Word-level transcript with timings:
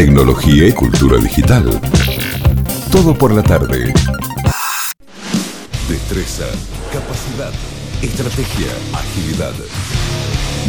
tecnología 0.00 0.66
y 0.66 0.72
cultura 0.72 1.18
digital. 1.18 1.78
Todo 2.90 3.12
por 3.12 3.34
la 3.34 3.42
tarde. 3.42 3.92
Destreza, 5.90 6.46
capacidad, 6.90 7.52
estrategia, 8.00 8.68
agilidad. 8.94 9.52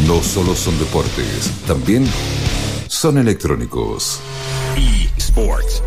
No 0.06 0.22
solo 0.22 0.54
son 0.54 0.78
deportes, 0.78 1.50
también 1.66 2.06
son 2.88 3.16
electrónicos. 3.16 4.20
eSports. 5.16 5.82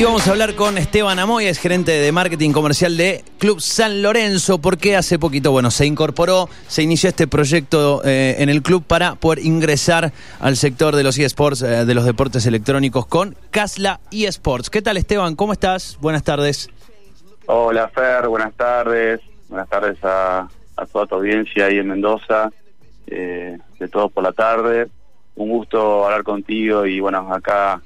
Y 0.00 0.04
vamos 0.04 0.26
a 0.26 0.30
hablar 0.30 0.54
con 0.54 0.78
Esteban 0.78 1.18
Amoy, 1.18 1.44
es 1.44 1.58
gerente 1.58 1.92
de 1.92 2.10
marketing 2.10 2.52
comercial 2.52 2.96
de 2.96 3.22
Club 3.38 3.60
San 3.60 4.00
Lorenzo, 4.00 4.58
porque 4.58 4.96
hace 4.96 5.18
poquito, 5.18 5.52
bueno, 5.52 5.70
se 5.70 5.84
incorporó, 5.84 6.48
se 6.68 6.82
inició 6.82 7.10
este 7.10 7.26
proyecto 7.26 8.00
eh, 8.02 8.36
en 8.38 8.48
el 8.48 8.62
club 8.62 8.82
para 8.82 9.16
poder 9.16 9.40
ingresar 9.44 10.10
al 10.40 10.56
sector 10.56 10.96
de 10.96 11.02
los 11.02 11.18
eSports, 11.18 11.60
eh, 11.60 11.84
de 11.84 11.94
los 11.94 12.06
deportes 12.06 12.46
electrónicos 12.46 13.04
con 13.04 13.36
Casla 13.50 14.00
eSports. 14.10 14.70
¿Qué 14.70 14.80
tal 14.80 14.96
Esteban? 14.96 15.36
¿Cómo 15.36 15.52
estás? 15.52 15.98
Buenas 16.00 16.22
tardes. 16.22 16.70
Hola 17.44 17.86
Fer, 17.88 18.26
buenas 18.26 18.54
tardes. 18.54 19.20
Buenas 19.50 19.68
tardes 19.68 19.98
a, 20.02 20.48
toda 20.90 21.08
tu 21.08 21.16
audiencia 21.16 21.66
ahí 21.66 21.76
en 21.76 21.88
Mendoza, 21.88 22.50
eh, 23.06 23.58
de 23.78 23.88
todo 23.88 24.08
por 24.08 24.24
la 24.24 24.32
tarde. 24.32 24.88
Un 25.34 25.50
gusto 25.50 26.06
hablar 26.06 26.22
contigo 26.22 26.86
y 26.86 27.00
bueno, 27.00 27.30
acá 27.30 27.82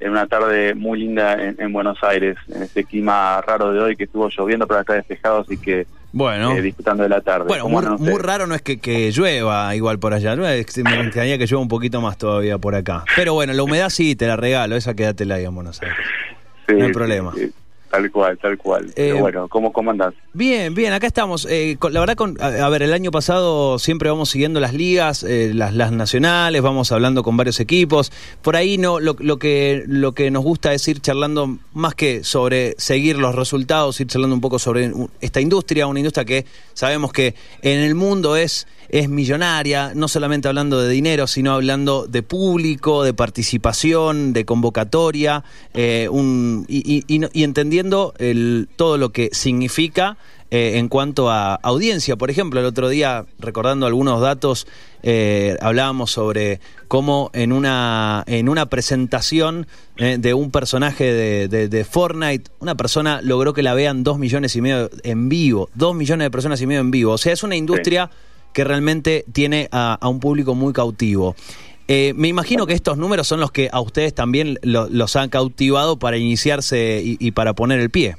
en 0.00 0.10
una 0.10 0.26
tarde 0.26 0.74
muy 0.74 1.00
linda 1.00 1.34
en, 1.34 1.72
Buenos 1.72 1.98
Aires, 2.02 2.36
en 2.54 2.62
este 2.62 2.84
clima 2.84 3.40
raro 3.40 3.72
de 3.72 3.80
hoy 3.80 3.96
que 3.96 4.04
estuvo 4.04 4.28
lloviendo, 4.28 4.66
pero 4.66 4.80
está 4.80 4.94
despejado, 4.94 5.40
así 5.40 5.56
que 5.56 5.86
bueno. 6.12 6.52
Eh, 6.52 6.62
disfrutando 6.62 7.02
de 7.02 7.08
la 7.10 7.20
tarde. 7.20 7.46
Bueno, 7.48 7.68
muy, 7.98 8.18
raro 8.18 8.46
no 8.46 8.54
es 8.54 8.62
que, 8.62 8.78
que, 8.78 9.10
llueva 9.10 9.74
igual 9.76 9.98
por 9.98 10.14
allá, 10.14 10.34
me 10.36 10.58
encantaría 10.58 11.36
que 11.36 11.46
llueva 11.46 11.62
un 11.62 11.68
poquito 11.68 12.00
más 12.00 12.16
todavía 12.16 12.58
por 12.58 12.74
acá. 12.74 13.04
Pero 13.14 13.34
bueno, 13.34 13.52
la 13.52 13.62
humedad 13.62 13.90
sí, 13.90 14.16
te 14.16 14.26
la 14.26 14.36
regalo, 14.36 14.76
esa 14.76 14.94
quédatela 14.94 15.34
ahí 15.34 15.44
en 15.44 15.54
Buenos 15.54 15.82
Aires. 15.82 15.96
no 16.68 16.84
hay 16.84 16.92
problema. 16.92 17.34
Tal 17.90 18.10
cual, 18.10 18.38
tal 18.38 18.58
cual. 18.58 18.92
Pero 18.94 19.16
eh, 19.16 19.20
bueno, 19.20 19.48
¿cómo, 19.48 19.72
¿cómo 19.72 19.90
andás? 19.90 20.12
Bien, 20.34 20.74
bien, 20.74 20.92
acá 20.92 21.06
estamos. 21.06 21.46
Eh, 21.50 21.78
la 21.90 22.00
verdad, 22.00 22.16
con, 22.16 22.36
a, 22.40 22.68
ver, 22.68 22.82
el 22.82 22.92
año 22.92 23.10
pasado 23.10 23.78
siempre 23.78 24.10
vamos 24.10 24.28
siguiendo 24.28 24.60
las 24.60 24.74
ligas, 24.74 25.22
eh, 25.22 25.52
las, 25.54 25.72
las, 25.74 25.90
nacionales, 25.90 26.60
vamos 26.60 26.92
hablando 26.92 27.22
con 27.22 27.36
varios 27.36 27.60
equipos. 27.60 28.12
Por 28.42 28.56
ahí 28.56 28.76
no 28.76 29.00
lo, 29.00 29.16
lo, 29.18 29.38
que, 29.38 29.84
lo 29.86 30.12
que 30.12 30.30
nos 30.30 30.44
gusta 30.44 30.74
es 30.74 30.86
ir 30.86 31.00
charlando 31.00 31.56
más 31.72 31.94
que 31.94 32.24
sobre 32.24 32.74
seguir 32.76 33.18
los 33.18 33.34
resultados, 33.34 33.98
ir 34.00 34.06
charlando 34.06 34.34
un 34.34 34.42
poco 34.42 34.58
sobre 34.58 34.92
esta 35.22 35.40
industria, 35.40 35.86
una 35.86 36.00
industria 36.00 36.26
que 36.26 36.44
sabemos 36.74 37.12
que 37.12 37.34
en 37.62 37.80
el 37.80 37.94
mundo 37.94 38.36
es 38.36 38.66
es 38.88 39.08
millonaria, 39.08 39.92
no 39.94 40.08
solamente 40.08 40.48
hablando 40.48 40.80
de 40.80 40.88
dinero, 40.88 41.26
sino 41.26 41.52
hablando 41.52 42.06
de 42.06 42.22
público, 42.22 43.02
de 43.02 43.12
participación, 43.12 44.32
de 44.32 44.44
convocatoria, 44.44 45.44
eh, 45.74 46.08
un, 46.10 46.64
y, 46.68 47.04
y, 47.06 47.44
entendiendo 47.44 48.14
el, 48.18 48.68
todo 48.76 48.96
lo 48.96 49.10
que 49.10 49.28
significa 49.32 50.16
eh, 50.50 50.78
en 50.78 50.88
cuanto 50.88 51.30
a 51.30 51.56
audiencia. 51.56 52.16
Por 52.16 52.30
ejemplo, 52.30 52.60
el 52.60 52.66
otro 52.66 52.88
día, 52.88 53.26
recordando 53.38 53.86
algunos 53.86 54.22
datos, 54.22 54.66
eh, 55.02 55.58
hablábamos 55.60 56.10
sobre 56.10 56.60
cómo 56.88 57.30
en 57.34 57.52
una, 57.52 58.24
en 58.26 58.48
una 58.48 58.66
presentación 58.66 59.66
de 59.96 60.32
un 60.32 60.52
personaje 60.52 61.12
de, 61.12 61.68
de, 61.68 61.84
Fortnite, 61.84 62.52
una 62.60 62.76
persona 62.76 63.20
logró 63.20 63.52
que 63.52 63.64
la 63.64 63.74
vean 63.74 64.04
dos 64.04 64.16
millones 64.16 64.54
y 64.54 64.60
medio 64.60 64.88
en 65.02 65.28
vivo, 65.28 65.68
dos 65.74 65.96
millones 65.96 66.24
de 66.26 66.30
personas 66.30 66.60
y 66.62 66.68
medio 66.68 66.80
en 66.80 66.92
vivo. 66.92 67.12
O 67.12 67.18
sea, 67.18 67.32
es 67.32 67.42
una 67.42 67.56
industria 67.56 68.08
que 68.58 68.64
realmente 68.64 69.24
tiene 69.32 69.68
a, 69.70 70.00
un 70.02 70.18
público 70.18 70.56
muy 70.56 70.72
cautivo. 70.72 71.36
Eh, 71.86 72.12
me 72.16 72.26
imagino 72.26 72.66
que 72.66 72.72
estos 72.72 72.98
números 72.98 73.28
son 73.28 73.38
los 73.38 73.52
que 73.52 73.68
a 73.70 73.80
ustedes 73.80 74.12
también 74.12 74.58
los 74.64 75.14
han 75.14 75.28
cautivado 75.28 75.96
para 75.96 76.16
iniciarse 76.16 77.00
y, 77.04 77.30
para 77.30 77.52
poner 77.52 77.78
el 77.78 77.88
pie. 77.90 78.16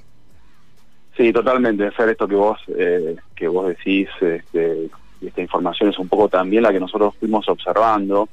Sí, 1.18 1.34
totalmente. 1.34 1.88
Hacer 1.88 2.08
esto 2.08 2.26
que 2.26 2.36
vos 2.36 2.58
eh, 2.70 3.18
que 3.36 3.50
vos 3.50 3.68
decís, 3.68 4.08
este, 4.22 4.90
esta 5.22 5.42
información 5.42 5.90
es 5.90 6.00
un 6.00 6.08
poco 6.08 6.30
también 6.30 6.64
la 6.64 6.72
que 6.72 6.80
nosotros 6.80 7.16
fuimos 7.20 7.50
observando. 7.50 8.30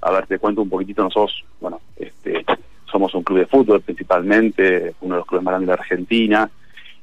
A 0.00 0.12
ver, 0.12 0.28
te 0.28 0.38
cuento 0.38 0.62
un 0.62 0.68
poquitito. 0.68 1.02
Nosotros, 1.02 1.44
bueno, 1.60 1.80
este, 1.96 2.44
somos 2.88 3.12
un 3.16 3.24
club 3.24 3.40
de 3.40 3.46
fútbol 3.46 3.80
principalmente, 3.80 4.94
uno 5.00 5.16
de 5.16 5.18
los 5.18 5.26
clubes 5.26 5.42
más 5.42 5.54
grandes 5.54 5.66
de 5.66 5.72
Argentina. 5.72 6.48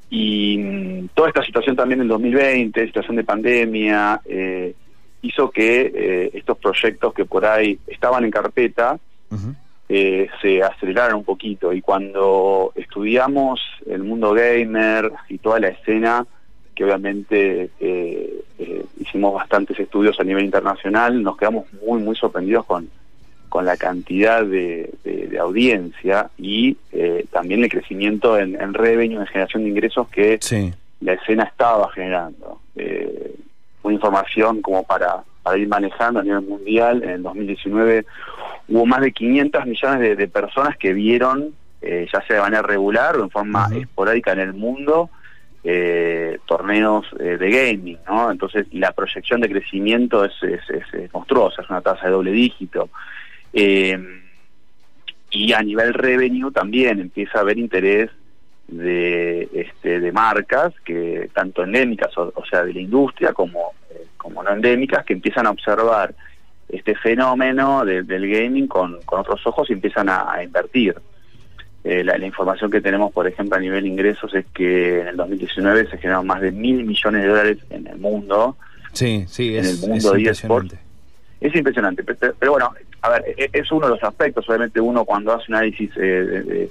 Y 0.10 0.58
mm, 0.58 1.08
toda 1.14 1.30
esta 1.30 1.44
situación 1.44 1.76
también 1.76 2.02
en 2.02 2.08
2020, 2.08 2.86
situación 2.86 3.16
de 3.18 3.24
pandemia, 3.24 4.22
eh, 4.26 4.74
hizo 5.22 5.50
que 5.50 5.92
eh, 5.94 6.32
estos 6.34 6.58
proyectos 6.58 7.14
que 7.14 7.26
por 7.26 7.46
ahí 7.46 7.80
estaban 7.88 8.24
en 8.24 8.32
carpeta 8.32 9.00
eh, 9.90 10.30
se 10.42 10.64
aceleraran 10.64 11.18
un 11.18 11.24
poquito. 11.24 11.74
Y 11.74 11.82
cuando 11.82 12.72
estudiamos 12.76 13.60
el 13.88 14.04
mundo 14.04 14.34
gamer 14.34 15.12
y 15.30 15.38
toda 15.40 15.60
la 15.60 15.70
escena, 15.70 16.26
que 16.74 16.84
obviamente 16.84 17.70
hicimos 19.00 19.34
bastantes 19.34 19.80
estudios 19.80 20.20
a 20.20 20.24
nivel 20.24 20.44
internacional, 20.44 21.24
nos 21.24 21.38
quedamos 21.38 21.66
muy, 21.86 22.02
muy 22.02 22.16
sorprendidos 22.16 22.66
con 22.66 22.90
con 23.56 23.66
la 23.66 23.78
cantidad 23.78 24.46
de, 24.46 24.92
audiencia 25.40 26.30
y 26.38 26.76
eh, 26.92 27.26
también 27.32 27.64
el 27.64 27.70
crecimiento 27.70 28.38
en, 28.38 28.60
en, 28.60 28.74
revenue, 28.74 29.22
en 29.22 29.28
generación 29.28 29.64
de 29.64 29.70
ingresos 29.70 30.10
que 30.10 30.38
la 31.00 31.14
escena 31.14 31.44
estaba 31.46 31.90
generando. 31.94 32.60
Eh, 32.76 33.34
una 33.84 33.94
información 33.94 34.62
como 34.62 34.84
para, 34.84 35.24
para 35.42 35.58
ir 35.58 35.70
manejando 35.70 36.20
a 36.20 36.24
nivel 36.24 36.42
mundial. 36.42 37.02
En 37.02 37.10
el 37.12 37.24
2019 37.24 38.06
hubo 38.68 38.86
más 38.86 39.00
de 39.00 39.14
500 39.14 39.66
millones 39.66 40.18
de, 40.18 40.28
personas 40.28 40.76
que 40.76 40.92
vieron, 40.92 41.54
eh, 41.82 42.10
ya 42.12 42.22
sea 42.28 42.36
de 42.36 42.42
manera 42.42 42.62
regular 42.62 43.16
o 43.16 43.24
en 43.24 43.30
forma 43.30 43.70
esporádica 43.74 44.34
en 44.34 44.40
el 44.42 44.54
mundo, 44.54 45.10
torneos 46.46 47.06
de 47.18 47.50
gaming, 47.50 48.00
¿no? 48.06 48.30
Entonces 48.30 48.68
la 48.72 48.92
proyección 48.92 49.40
de 49.40 49.50
crecimiento 49.50 50.26
es, 50.26 50.34
es, 50.44 50.60
es, 50.70 51.14
monstruosa, 51.14 51.62
es 51.62 51.70
una 51.70 51.80
tasa 51.80 52.06
de 52.06 52.12
doble 52.12 52.32
dígito. 52.32 52.90
Eh, 53.58 53.98
y 55.32 55.54
a 55.54 55.62
nivel 55.62 55.94
revenue 55.94 56.52
también 56.52 57.00
empieza 57.00 57.40
a 57.40 57.42
haber 57.42 57.58
interés 57.58 58.12
de, 58.68 59.48
este, 59.54 60.00
de 60.00 60.12
marcas 60.12 60.74
que 60.84 61.30
tanto 61.34 61.64
endémicas, 61.64 62.12
o, 62.18 62.46
sea, 62.50 62.64
de 62.64 62.74
la 62.74 62.82
industria 62.82 63.32
como, 63.34 63.72
eh, 63.90 64.06
como 64.18 64.44
no 64.44 64.52
endémicas, 64.52 65.06
que 65.06 65.14
empiezan 65.14 65.48
a 65.48 65.52
observar 65.52 66.14
este 66.68 66.96
fenómeno 66.96 67.86
del 67.86 68.28
gaming 68.28 68.68
con, 68.68 69.02
con, 69.04 69.22
otros 69.22 69.46
ojos 69.46 69.70
y 69.70 69.74
empiezan 69.74 70.10
a, 70.10 70.44
invertir. 70.44 70.96
Eh, 71.84 72.04
la, 72.04 72.18
información 72.18 72.72
que 72.72 72.82
tenemos, 72.82 73.14
por 73.14 73.28
ejemplo, 73.28 73.56
a 73.56 73.60
nivel 73.60 73.86
ingresos 73.86 74.34
es 74.34 74.46
que 74.48 75.02
en 75.02 75.08
el 75.10 75.16
2019 75.16 75.88
se 75.92 75.98
generaron 75.98 76.26
más 76.26 76.42
de 76.42 76.52
mil 76.52 76.84
millones 76.84 77.22
de 77.22 77.28
dólares 77.28 77.58
en 77.70 77.88
el 77.88 77.98
mundo. 77.98 78.58
Sí, 78.94 79.26
sí, 79.28 79.56
en 79.56 79.66
el 79.66 79.78
mundo 79.78 80.16
es 80.16 80.20
impresionante. 80.20 80.80
Es 81.42 81.56
impresionante, 81.56 82.04
pero, 82.04 82.52
bueno, 82.54 82.74
a 83.06 83.10
ver, 83.10 83.36
e, 83.38 83.50
es 83.54 83.72
uno 83.72 83.88
de 83.88 83.94
los 83.94 84.04
aspectos, 84.04 84.48
obviamente 84.50 84.82
uno 84.82 85.06
cuando 85.06 85.34
hace 85.34 85.46
un 85.50 85.56
análisis 85.56 85.92
eh, 85.98 86.70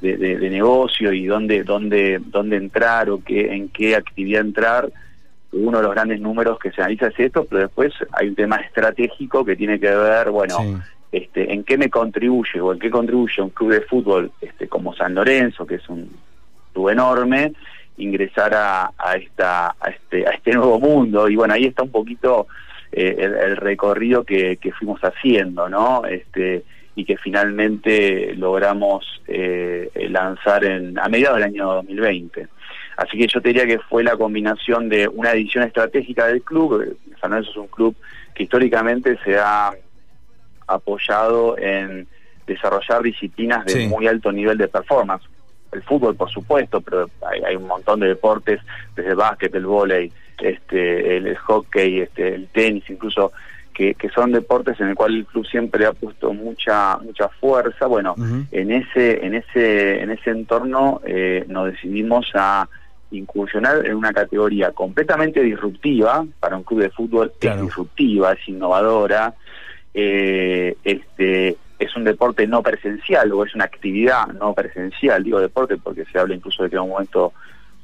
de, 0.00 0.50
negocio 0.50 1.12
y 1.12 1.26
dónde, 1.26 1.62
dónde, 1.64 2.20
dónde 2.26 2.56
entrar 2.56 3.10
o 3.10 3.22
qué, 3.24 3.54
en 3.54 3.68
qué 3.68 3.96
actividad 3.96 4.42
entrar, 4.42 4.90
uno 5.52 5.78
de 5.78 5.84
los 5.84 5.94
grandes 5.94 6.20
números 6.20 6.58
que 6.58 6.70
se 6.70 6.82
analiza 6.82 7.08
es 7.08 7.18
esto, 7.18 7.44
pero 7.44 7.62
después 7.62 7.92
hay 8.12 8.28
un 8.28 8.34
tema 8.34 8.56
estratégico 8.56 9.44
que 9.44 9.56
tiene 9.56 9.80
que 9.80 9.90
ver, 9.90 10.30
bueno, 10.30 10.82
este, 11.12 11.52
en 11.52 11.64
qué 11.64 11.78
me 11.78 11.88
contribuye 11.88 12.60
o 12.60 12.72
en 12.72 12.78
qué 12.78 12.90
contribuye 12.90 13.42
un 13.42 13.50
club 13.50 13.72
de 13.72 13.80
fútbol 13.82 14.30
este, 14.40 14.68
como 14.68 14.94
San 14.94 15.14
Lorenzo, 15.14 15.66
que 15.66 15.76
es 15.76 15.88
un 15.88 16.10
club 16.72 16.90
enorme, 16.90 17.52
ingresar 17.96 18.52
a, 18.54 18.90
a, 18.98 19.14
esta, 19.14 19.68
a, 19.80 19.88
este, 19.88 20.26
a 20.26 20.30
este 20.32 20.52
nuevo 20.52 20.78
mundo. 20.78 21.28
Y 21.28 21.36
bueno, 21.36 21.54
ahí 21.54 21.64
está 21.64 21.84
un 21.84 21.90
poquito 21.90 22.48
eh, 22.92 23.16
el, 23.18 23.56
recorrido 23.56 24.24
que, 24.24 24.58
fuimos 24.78 25.00
haciendo, 25.02 25.68
¿no? 25.68 26.04
Este, 26.04 26.64
y 26.94 27.04
que 27.04 27.16
finalmente 27.16 28.34
logramos 28.34 29.04
eh, 29.28 29.90
lanzar 30.10 30.64
en, 30.64 30.98
a 30.98 31.08
mediados 31.08 31.38
del 31.38 31.48
año 31.48 31.66
2020. 31.74 32.48
Así 32.96 33.18
que 33.18 33.26
yo 33.26 33.40
te 33.42 33.48
diría 33.48 33.66
que 33.66 33.78
fue 33.78 34.02
la 34.02 34.16
combinación 34.16 34.88
de 34.88 35.06
una 35.06 35.32
edición 35.32 35.64
estratégica 35.64 36.26
del 36.26 36.42
club, 36.42 36.96
San 37.20 37.30
Lorenzo 37.30 37.50
es 37.50 37.56
un 37.56 37.68
club 37.68 37.94
que 38.34 38.44
históricamente 38.44 39.18
se 39.22 39.36
ha 39.36 39.72
apoyado 40.66 41.58
en 41.58 42.06
desarrollar 42.46 43.02
disciplinas 43.02 43.66
de 43.66 43.86
muy 43.88 44.06
alto 44.06 44.32
nivel 44.32 44.56
de 44.56 44.68
performance. 44.68 45.24
El 45.72 45.82
fútbol, 45.82 46.14
por 46.14 46.30
supuesto, 46.30 46.80
pero 46.80 47.10
hay, 47.28 47.42
hay 47.42 47.56
un 47.56 47.66
montón 47.66 48.00
de 48.00 48.08
deportes, 48.08 48.60
desde 48.94 49.10
el 49.10 49.16
básquet, 49.16 49.54
el 49.54 49.66
vóley, 49.66 50.10
este, 50.38 51.16
el, 51.16 51.36
hockey, 51.36 52.00
este, 52.00 52.34
el 52.34 52.48
tenis, 52.48 52.84
incluso 52.88 53.32
que, 53.72 53.94
que, 53.94 54.08
son 54.10 54.32
deportes 54.32 54.80
en 54.80 54.88
el 54.88 54.94
cual 54.94 55.14
el 55.14 55.26
club 55.26 55.46
siempre 55.46 55.84
ha 55.86 55.92
puesto 55.92 56.32
mucha 56.32 56.96
mucha 56.98 57.28
fuerza. 57.28 57.86
Bueno, 57.86 58.14
en 58.50 58.70
ese 58.70 59.24
en 59.24 59.34
ese 59.34 60.00
en 60.02 60.10
ese 60.10 60.30
entorno 60.30 61.00
eh, 61.04 61.44
nos 61.48 61.72
decidimos 61.72 62.30
a 62.34 62.68
incursionar 63.10 63.86
en 63.86 63.94
una 63.94 64.12
categoría 64.12 64.72
completamente 64.72 65.42
disruptiva. 65.42 66.24
Para 66.40 66.56
un 66.56 66.62
club 66.62 66.80
de 66.80 66.90
fútbol, 66.90 67.32
es 67.40 67.60
disruptiva, 67.60 68.32
es 68.32 68.48
innovadora, 68.48 69.34
eh, 69.92 70.76
este 70.84 71.56
es 71.78 71.94
un 71.96 72.04
deporte 72.04 72.46
no 72.46 72.62
presencial 72.62 73.32
o 73.32 73.44
es 73.44 73.54
una 73.54 73.64
actividad 73.64 74.26
no 74.28 74.54
presencial, 74.54 75.22
digo 75.22 75.40
deporte 75.40 75.76
porque 75.76 76.04
se 76.06 76.18
habla 76.18 76.34
incluso 76.34 76.62
de 76.62 76.70
que 76.70 76.76
en 76.76 76.82
un 76.82 76.90
momento 76.90 77.32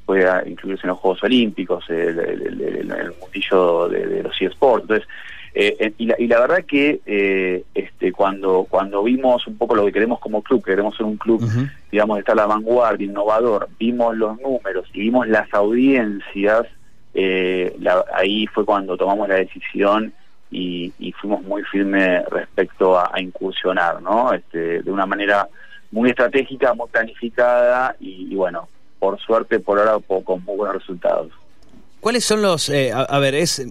pueda 0.05 0.43
incluirse 0.47 0.83
en 0.83 0.89
los 0.89 0.99
Juegos 0.99 1.23
Olímpicos, 1.23 1.85
el, 1.89 2.19
el, 2.19 3.13
mundillo 3.19 3.89
de, 3.89 4.23
los 4.23 4.41
eSports. 4.41 4.83
Entonces, 4.83 5.07
eh, 5.55 5.75
eh, 5.79 5.93
y, 5.97 6.05
la, 6.07 6.15
y, 6.17 6.27
la, 6.27 6.39
verdad 6.39 6.65
que 6.65 6.99
eh, 7.05 7.63
este, 7.75 8.11
cuando 8.11 8.65
cuando 8.67 9.03
vimos 9.03 9.45
un 9.45 9.57
poco 9.57 9.75
lo 9.75 9.85
que 9.85 9.91
queremos 9.91 10.19
como 10.19 10.41
club, 10.41 10.63
queremos 10.63 10.95
ser 10.97 11.05
un 11.05 11.17
club, 11.17 11.43
digamos, 11.91 12.19
estar 12.19 12.33
a 12.33 12.41
la 12.41 12.47
vanguardia, 12.47 13.05
innovador, 13.05 13.69
vimos 13.79 14.17
los 14.17 14.39
números 14.41 14.87
y 14.93 15.01
vimos 15.01 15.27
las 15.27 15.53
audiencias, 15.53 16.65
ahí 18.13 18.47
fue 18.47 18.65
cuando 18.65 18.97
tomamos 18.97 19.29
la 19.29 19.35
decisión 19.35 20.11
y, 20.53 21.13
fuimos 21.19 21.43
muy 21.43 21.63
firmes 21.63 22.25
respecto 22.29 22.99
a, 22.99 23.11
incursionar, 23.19 24.01
¿no? 24.01 24.33
Este, 24.33 24.81
de 24.81 24.91
una 24.91 25.05
manera 25.05 25.47
muy 25.91 26.09
estratégica, 26.09 26.73
muy 26.73 26.87
planificada 26.89 27.95
y, 27.99 28.33
bueno, 28.35 28.67
por 29.03 29.19
suerte 29.19 29.59
por 29.59 29.77
ahora 29.79 29.97
con 30.23 30.45
muy 30.45 30.55
buenos 30.55 30.77
resultados. 30.77 31.27
¿Cuáles 31.99 32.23
son 32.23 32.41
los, 32.41 32.69
a, 32.69 33.19
ver, 33.19 33.35
es 33.35 33.61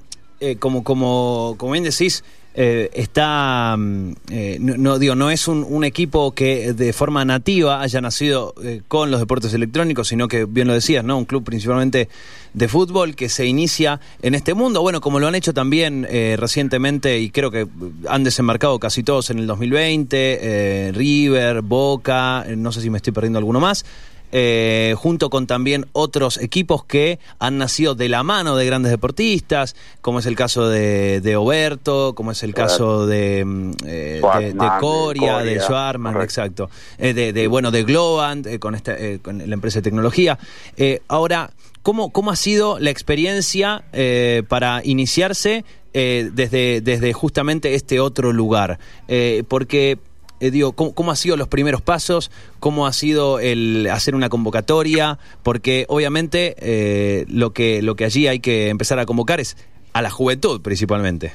eh, 0.40 0.56
como, 0.56 0.84
como, 0.84 1.54
como 1.56 1.72
bien 1.72 1.84
decís, 1.84 2.22
eh, 2.54 2.90
está, 2.92 3.74
mm, 3.78 4.12
eh, 4.28 4.58
no, 4.60 4.98
digo, 4.98 5.14
no 5.14 5.30
es 5.30 5.48
un, 5.48 5.84
equipo 5.84 6.32
que 6.32 6.74
de 6.74 6.92
forma 6.92 7.24
nativa 7.24 7.80
haya 7.80 8.02
nacido 8.02 8.54
con 8.88 9.10
los 9.10 9.20
deportes 9.20 9.54
electrónicos, 9.54 10.08
sino 10.08 10.28
que, 10.28 10.44
bien 10.44 10.68
lo 10.68 10.74
decías, 10.74 11.02
¿no? 11.02 11.16
Un 11.16 11.24
club 11.24 11.44
principalmente 11.44 12.10
de 12.52 12.68
fútbol 12.68 13.16
que 13.16 13.30
se 13.30 13.46
inicia 13.46 14.00
en 14.20 14.34
este 14.34 14.52
mundo, 14.52 14.82
bueno, 14.82 15.00
como 15.00 15.18
lo 15.18 15.28
han 15.28 15.34
hecho 15.34 15.54
también 15.54 16.06
recientemente 16.36 17.20
y 17.20 17.30
creo 17.30 17.50
que 17.50 17.66
han 18.06 18.22
desembarcado 18.22 18.78
casi 18.78 19.02
todos 19.02 19.30
en 19.30 19.38
el 19.38 19.46
2020, 19.46 20.92
River, 20.92 21.62
Boca, 21.62 22.44
no 22.54 22.70
sé 22.70 22.82
si 22.82 22.90
me 22.90 22.98
estoy 22.98 23.14
perdiendo 23.14 23.38
alguno 23.38 23.60
más. 23.60 23.86
Eh, 24.34 24.94
junto 24.96 25.28
con 25.28 25.46
también 25.46 25.84
otros 25.92 26.38
equipos 26.38 26.86
que 26.86 27.18
han 27.38 27.58
nacido 27.58 27.94
de 27.94 28.08
la 28.08 28.22
mano 28.22 28.56
de 28.56 28.64
grandes 28.64 28.90
deportistas, 28.90 29.76
como 30.00 30.20
es 30.20 30.26
el 30.26 30.36
caso 30.36 30.70
de, 30.70 31.20
de 31.20 31.36
Oberto, 31.36 32.14
como 32.14 32.32
es 32.32 32.42
el 32.42 32.54
caso 32.54 33.06
de, 33.06 33.44
mm, 33.44 33.72
eh, 33.84 34.22
de, 34.54 34.70
Coria, 34.80 35.40
de, 35.40 35.60
Schwarman, 35.60 36.18
exacto, 36.22 36.70
eh, 36.96 37.12
de, 37.12 37.46
bueno, 37.46 37.70
de 37.70 37.84
Globant, 37.84 38.58
con, 38.58 38.74
esta, 38.74 38.96
con 39.20 39.38
la 39.38 39.54
empresa 39.54 39.80
de 39.80 39.82
tecnología. 39.82 40.38
ahora, 41.08 41.50
¿cómo, 41.82 42.10
¿cómo 42.10 42.30
ha 42.30 42.36
sido 42.36 42.78
la 42.78 42.88
experiencia 42.88 43.84
para 44.48 44.80
iniciarse 44.82 45.66
desde, 45.92 46.80
desde 46.80 47.12
justamente 47.12 47.74
este 47.74 48.00
otro 48.00 48.32
lugar? 48.32 48.78
porque 49.48 49.98
eh, 50.42 50.50
digo, 50.50 50.72
¿cómo, 50.72 50.92
¿cómo, 50.92 51.12
ha 51.12 51.16
sido 51.16 51.36
los 51.36 51.46
primeros 51.46 51.82
pasos? 51.82 52.32
¿Cómo 52.58 52.88
ha 52.88 52.92
sido 52.92 53.38
el 53.38 53.88
hacer 53.88 54.16
una 54.16 54.28
convocatoria? 54.28 55.20
Porque 55.44 55.86
obviamente 55.88 56.56
eh, 56.58 57.26
lo, 57.28 57.50
que, 57.50 57.80
lo 57.80 57.94
que 57.94 58.04
allí 58.04 58.26
hay 58.26 58.40
que 58.40 58.68
empezar 58.68 58.98
a 58.98 59.06
convocar 59.06 59.38
es 59.38 59.56
a 59.92 60.02
la 60.02 60.10
juventud 60.10 60.60
principalmente. 60.60 61.32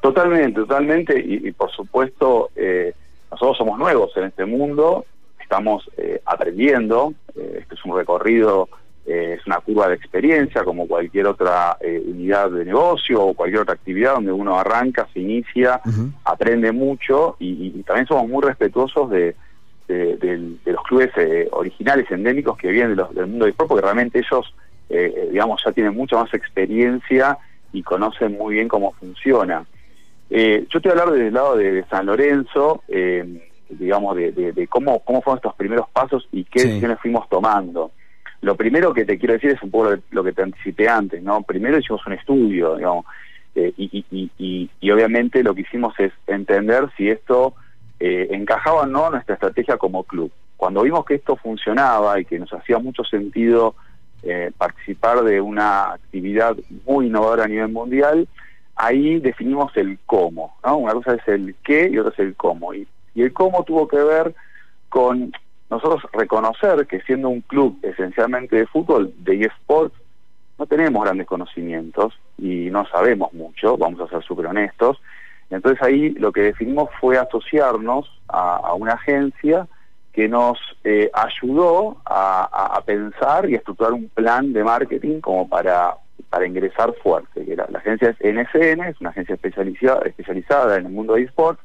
Totalmente, 0.00 0.62
totalmente. 0.62 1.24
Y, 1.24 1.52
por 1.52 1.70
supuesto, 1.70 2.50
eh, 2.56 2.92
nosotros 3.30 3.56
somos 3.56 3.78
nuevos 3.78 4.10
en 4.16 4.24
este 4.24 4.44
mundo, 4.46 5.04
estamos 5.40 5.88
aprendiendo. 6.26 7.14
este 7.36 7.76
es 7.76 7.84
un 7.84 7.96
recorrido 7.96 8.68
eh, 9.10 9.38
es 9.38 9.46
una 9.46 9.56
curva 9.60 9.88
de 9.88 9.94
experiencia 9.94 10.64
como 10.64 10.86
cualquier 10.86 11.28
otra 11.28 11.78
eh, 11.80 11.98
unidad 12.06 12.50
de 12.50 12.66
negocio 12.66 13.22
o 13.22 13.32
cualquier 13.32 13.62
otra 13.62 13.72
actividad 13.72 14.16
donde 14.16 14.32
uno 14.32 14.58
arranca, 14.58 15.08
se 15.14 15.20
inicia, 15.20 15.80
aprende 16.24 16.72
mucho 16.72 17.36
y, 17.38 17.70
también 17.84 18.06
somos 18.06 18.28
muy 18.28 18.42
respetuosos 18.44 19.08
de, 19.08 19.34
los 20.66 20.82
clubes 20.82 21.08
eh, 21.16 21.48
originales, 21.52 22.10
endémicos 22.10 22.58
que 22.58 22.68
vienen 22.70 22.96
del 22.96 23.26
mundo 23.26 23.46
del 23.46 23.52
sport 23.52 23.68
porque 23.68 23.82
realmente 23.82 24.18
ellos, 24.18 24.54
digamos, 25.30 25.62
ya 25.64 25.72
tienen 25.72 25.94
mucha 25.94 26.16
más 26.16 26.34
experiencia 26.34 27.38
y 27.72 27.82
conocen 27.82 28.36
muy 28.36 28.56
bien 28.56 28.68
cómo 28.68 28.92
funciona. 28.92 29.64
yo 30.28 30.80
te 30.82 30.88
voy 30.88 30.88
a 30.88 30.90
hablar 30.90 31.12
desde 31.12 31.28
el 31.28 31.34
lado 31.34 31.56
de, 31.56 31.82
San 31.88 32.04
Lorenzo, 32.04 32.82
digamos, 33.70 34.16
de, 34.16 34.68
cómo, 34.68 34.98
cómo 34.98 35.22
fueron 35.22 35.38
estos 35.38 35.54
primeros 35.54 35.88
pasos 35.88 36.28
y 36.30 36.44
qué 36.44 36.64
decisiones 36.64 36.98
fuimos 37.00 37.26
tomando. 37.30 37.90
Lo 38.40 38.56
primero 38.56 38.94
que 38.94 39.04
te 39.04 39.18
quiero 39.18 39.34
decir 39.34 39.50
es 39.50 39.62
un 39.62 39.70
poco 39.70 39.96
lo, 40.10 40.24
que 40.24 40.32
te 40.32 40.42
anticipé 40.42 40.88
antes, 40.88 41.22
¿no? 41.22 41.42
Primero 41.42 41.78
hicimos 41.78 42.06
un 42.06 42.12
estudio, 42.12 42.76
digamos, 42.76 43.04
eh, 43.54 43.72
y, 43.76 44.90
obviamente 44.90 45.42
lo 45.42 45.54
que 45.54 45.62
hicimos 45.62 45.98
es 45.98 46.12
entender 46.26 46.88
si 46.96 47.08
esto 47.08 47.54
eh, 47.98 48.28
encajaba 48.30 48.82
o 48.82 48.86
no 48.86 49.10
nuestra 49.10 49.34
estrategia 49.34 49.76
como 49.76 50.04
club. 50.04 50.30
Cuando 50.56 50.82
vimos 50.82 51.04
que 51.04 51.16
esto 51.16 51.36
funcionaba 51.36 52.20
y 52.20 52.24
que 52.24 52.38
nos 52.38 52.52
hacía 52.52 52.78
mucho 52.78 53.02
sentido 53.04 53.74
eh, 54.22 54.52
participar 54.56 55.22
de 55.22 55.40
una 55.40 55.92
actividad 55.92 56.56
muy 56.86 57.06
innovadora 57.06 57.44
a 57.44 57.48
nivel 57.48 57.68
mundial, 57.68 58.28
ahí 58.76 59.18
definimos 59.18 59.76
el 59.76 59.98
cómo, 60.06 60.56
¿no? 60.64 60.78
Una 60.78 60.92
cosa 60.92 61.14
es 61.14 61.26
el 61.26 61.56
qué 61.64 61.88
y 61.90 61.98
otra 61.98 62.12
es 62.12 62.18
el 62.20 62.36
cómo. 62.36 62.72
Y, 62.72 62.86
y 63.14 63.22
el 63.22 63.32
cómo 63.32 63.64
tuvo 63.64 63.88
que 63.88 63.98
ver 63.98 64.34
con 64.88 65.32
nosotros 65.70 66.02
reconocer 66.12 66.86
que 66.86 67.00
siendo 67.02 67.28
un 67.28 67.42
club 67.42 67.78
esencialmente 67.82 68.56
de 68.56 68.66
fútbol, 68.66 69.12
de 69.18 69.44
eSports, 69.44 69.94
no 70.58 70.66
tenemos 70.66 71.04
grandes 71.04 71.26
conocimientos 71.26 72.18
y 72.36 72.70
no 72.70 72.86
sabemos 72.86 73.32
mucho, 73.32 73.76
vamos 73.76 74.00
a 74.00 74.08
ser 74.08 74.22
súper 74.24 74.46
honestos. 74.46 75.00
Entonces 75.50 75.80
ahí 75.82 76.10
lo 76.10 76.32
que 76.32 76.42
definimos 76.42 76.90
fue 77.00 77.16
asociarnos 77.16 78.10
a, 78.28 78.74
una 78.74 78.94
agencia 78.94 79.66
que 80.12 80.28
nos 80.28 80.58
eh, 80.84 81.10
ayudó 81.12 81.98
a, 82.04 82.82
pensar 82.84 83.48
y 83.48 83.54
a 83.54 83.58
estructurar 83.58 83.92
un 83.92 84.08
plan 84.08 84.52
de 84.52 84.64
marketing 84.64 85.20
como 85.20 85.48
para, 85.48 85.94
para 86.30 86.46
ingresar 86.46 86.92
fuerte. 87.02 87.44
La 87.56 87.78
agencia 87.78 88.10
es 88.10 88.16
NSN, 88.18 88.80
es 88.84 89.00
una 89.00 89.10
agencia 89.10 89.34
especializada, 89.34 90.06
especializada 90.06 90.78
en 90.78 90.86
el 90.86 90.92
mundo 90.92 91.14
de 91.14 91.22
eSports, 91.22 91.60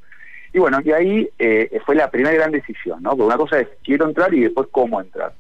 y 0.54 0.60
bueno, 0.60 0.80
y 0.86 0.92
ahí 0.92 1.30
eh, 1.40 1.80
fue 1.84 1.96
la 1.96 2.12
primera 2.12 2.36
gran 2.36 2.52
decisión, 2.52 3.02
¿no? 3.02 3.12
Porque 3.12 3.24
una 3.24 3.38
cosa 3.38 3.60
es 3.60 3.68
quiero 3.84 4.08
entrar 4.08 4.32
y 4.34 4.42
después 4.42 4.68
cómo 4.72 5.02
entrar. 5.02 5.34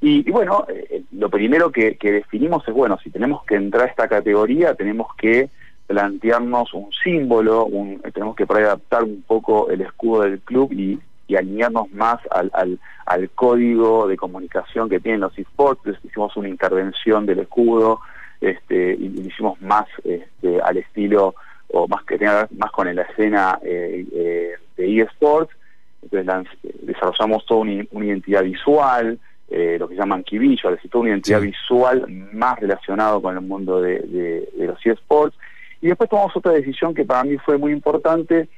Y, 0.00 0.30
bueno, 0.30 0.64
eh, 0.68 0.86
eh, 0.90 1.02
lo 1.10 1.28
primero 1.28 1.72
que, 1.72 1.96
definimos 2.00 2.66
es, 2.68 2.72
bueno, 2.72 2.98
si 3.02 3.10
tenemos 3.10 3.44
que 3.44 3.56
entrar 3.56 3.84
a 3.84 3.90
esta 3.90 4.06
categoría, 4.06 4.74
tenemos 4.74 5.12
que 5.16 5.50
plantearnos 5.88 6.72
un 6.72 6.90
símbolo, 7.02 7.64
un, 7.64 8.00
tenemos 8.14 8.36
que 8.36 8.46
por 8.46 8.58
adaptar 8.58 9.02
un 9.02 9.22
poco 9.22 9.70
el 9.70 9.80
escudo 9.80 10.22
del 10.22 10.40
club 10.40 10.72
y, 10.72 11.00
alinearnos 11.36 11.92
más 11.92 12.20
al, 12.30 12.78
al, 13.04 13.30
código 13.30 14.08
de 14.08 14.16
comunicación 14.16 14.88
que 14.88 15.00
tienen 15.00 15.20
los 15.20 15.36
esports. 15.36 15.82
Hicimos 16.02 16.34
una 16.38 16.48
intervención 16.48 17.26
del 17.26 17.40
escudo 17.40 18.00
este, 18.40 18.94
y, 18.94 19.12
y 19.14 19.26
hicimos 19.26 19.60
más 19.60 19.86
este, 20.04 20.58
al 20.62 20.78
estilo 20.78 21.34
o 21.72 21.86
más 21.86 22.04
que 22.04 22.18
tenga 22.18 22.48
más 22.56 22.70
con 22.70 22.94
la 22.94 23.02
escena 23.02 23.58
eh, 23.62 24.06
eh, 24.12 24.52
de 24.76 25.02
eSports. 25.02 25.54
Entonces 26.02 26.48
desarrollamos 26.82 27.44
toda 27.46 27.60
una, 27.60 28.04
identidad 28.04 28.42
visual, 28.42 29.18
eh, 29.50 29.76
lo 29.78 29.88
que 29.88 29.96
llaman 29.96 30.22
Kibillo, 30.22 30.70
es 30.70 30.76
decir, 30.76 30.90
toda 30.90 31.02
una 31.02 31.10
identidad 31.10 31.40
visual 31.40 32.06
más 32.32 32.58
relacionado 32.60 33.20
con 33.20 33.34
el 33.34 33.42
mundo 33.42 33.80
de, 33.80 34.48
los 34.56 34.84
eSports. 34.84 35.36
Y 35.80 35.88
después 35.88 36.08
tomamos 36.08 36.36
otra 36.36 36.52
decisión 36.52 36.94
que 36.94 37.04
para 37.04 37.24
mí 37.24 37.36
fue 37.38 37.58
muy 37.58 37.72
importante, 37.72 38.48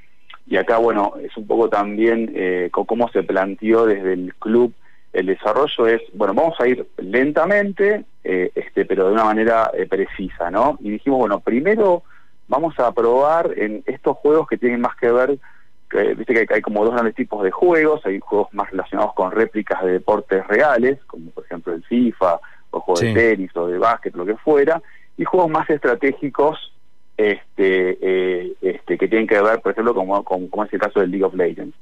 y 0.47 0.57
acá, 0.57 0.79
bueno, 0.79 1.15
es 1.23 1.37
un 1.37 1.47
poco 1.47 1.69
también 1.69 2.71
cómo 2.73 3.09
se 3.11 3.23
planteó 3.23 3.87
desde 3.87 4.15
el 4.15 4.35
club 4.35 4.73
el 5.13 5.27
desarrollo 5.27 5.89
es, 5.89 6.03
bueno, 6.15 6.35
vamos 6.35 6.55
a 6.61 6.69
ir 6.69 6.87
lentamente, 6.99 8.05
este, 8.23 8.85
pero 8.85 9.07
de 9.07 9.13
una 9.13 9.25
manera 9.25 9.71
precisa, 9.89 10.51
¿no? 10.51 10.79
Y 10.81 10.91
dijimos, 10.91 11.19
bueno, 11.19 11.41
primero 11.41 12.05
vamos 12.51 12.77
a 12.81 12.93
probar 12.93 13.53
en 13.57 13.83
estos 13.87 14.17
juegos 14.19 14.49
que 14.49 14.59
tienen 14.59 14.81
más 14.81 14.97
que 14.97 15.11
ver, 15.11 15.39
que, 15.89 16.15
viste 16.15 16.35
que 16.35 16.55
hay 16.55 16.61
como 16.61 16.85
dos 16.85 16.93
grandes 16.93 17.15
tipos 17.15 17.43
de 17.45 17.53
juegos, 17.53 18.05
hay 18.05 18.19
juegos 18.19 18.53
más 18.53 18.69
relacionados 18.71 19.15
con 19.15 19.31
réplicas 19.31 19.83
de 19.85 19.93
deportes 19.93 20.47
reales, 20.49 20.99
como 21.07 21.31
por 21.31 21.45
ejemplo 21.45 21.73
el 21.73 21.85
FIFA, 21.85 22.41
o 22.73 22.81
juegos 22.81 23.01
de 23.01 23.15
tenis 23.15 23.57
o 23.57 23.69
de 23.69 23.79
básquet, 23.79 24.15
lo 24.17 24.27
que 24.27 24.37
fuera, 24.37 24.83
y 25.17 25.25
juegos 25.25 25.49
más 25.49 25.71
estratégicos 25.71 26.73
este, 27.17 27.99
eh, 28.01 28.55
este, 28.63 28.99
que 28.99 29.07
tienen 29.07 29.29
que 29.29 29.41
ver, 29.41 29.61
por 29.61 29.73
ejemplo, 29.73 29.95
como, 29.95 30.25
como, 30.25 30.65
es 30.65 30.73
el 30.73 30.81
caso 30.81 31.01
del 31.01 31.11
League 31.11 31.25
of 31.25 31.35
Legends. 31.35 31.77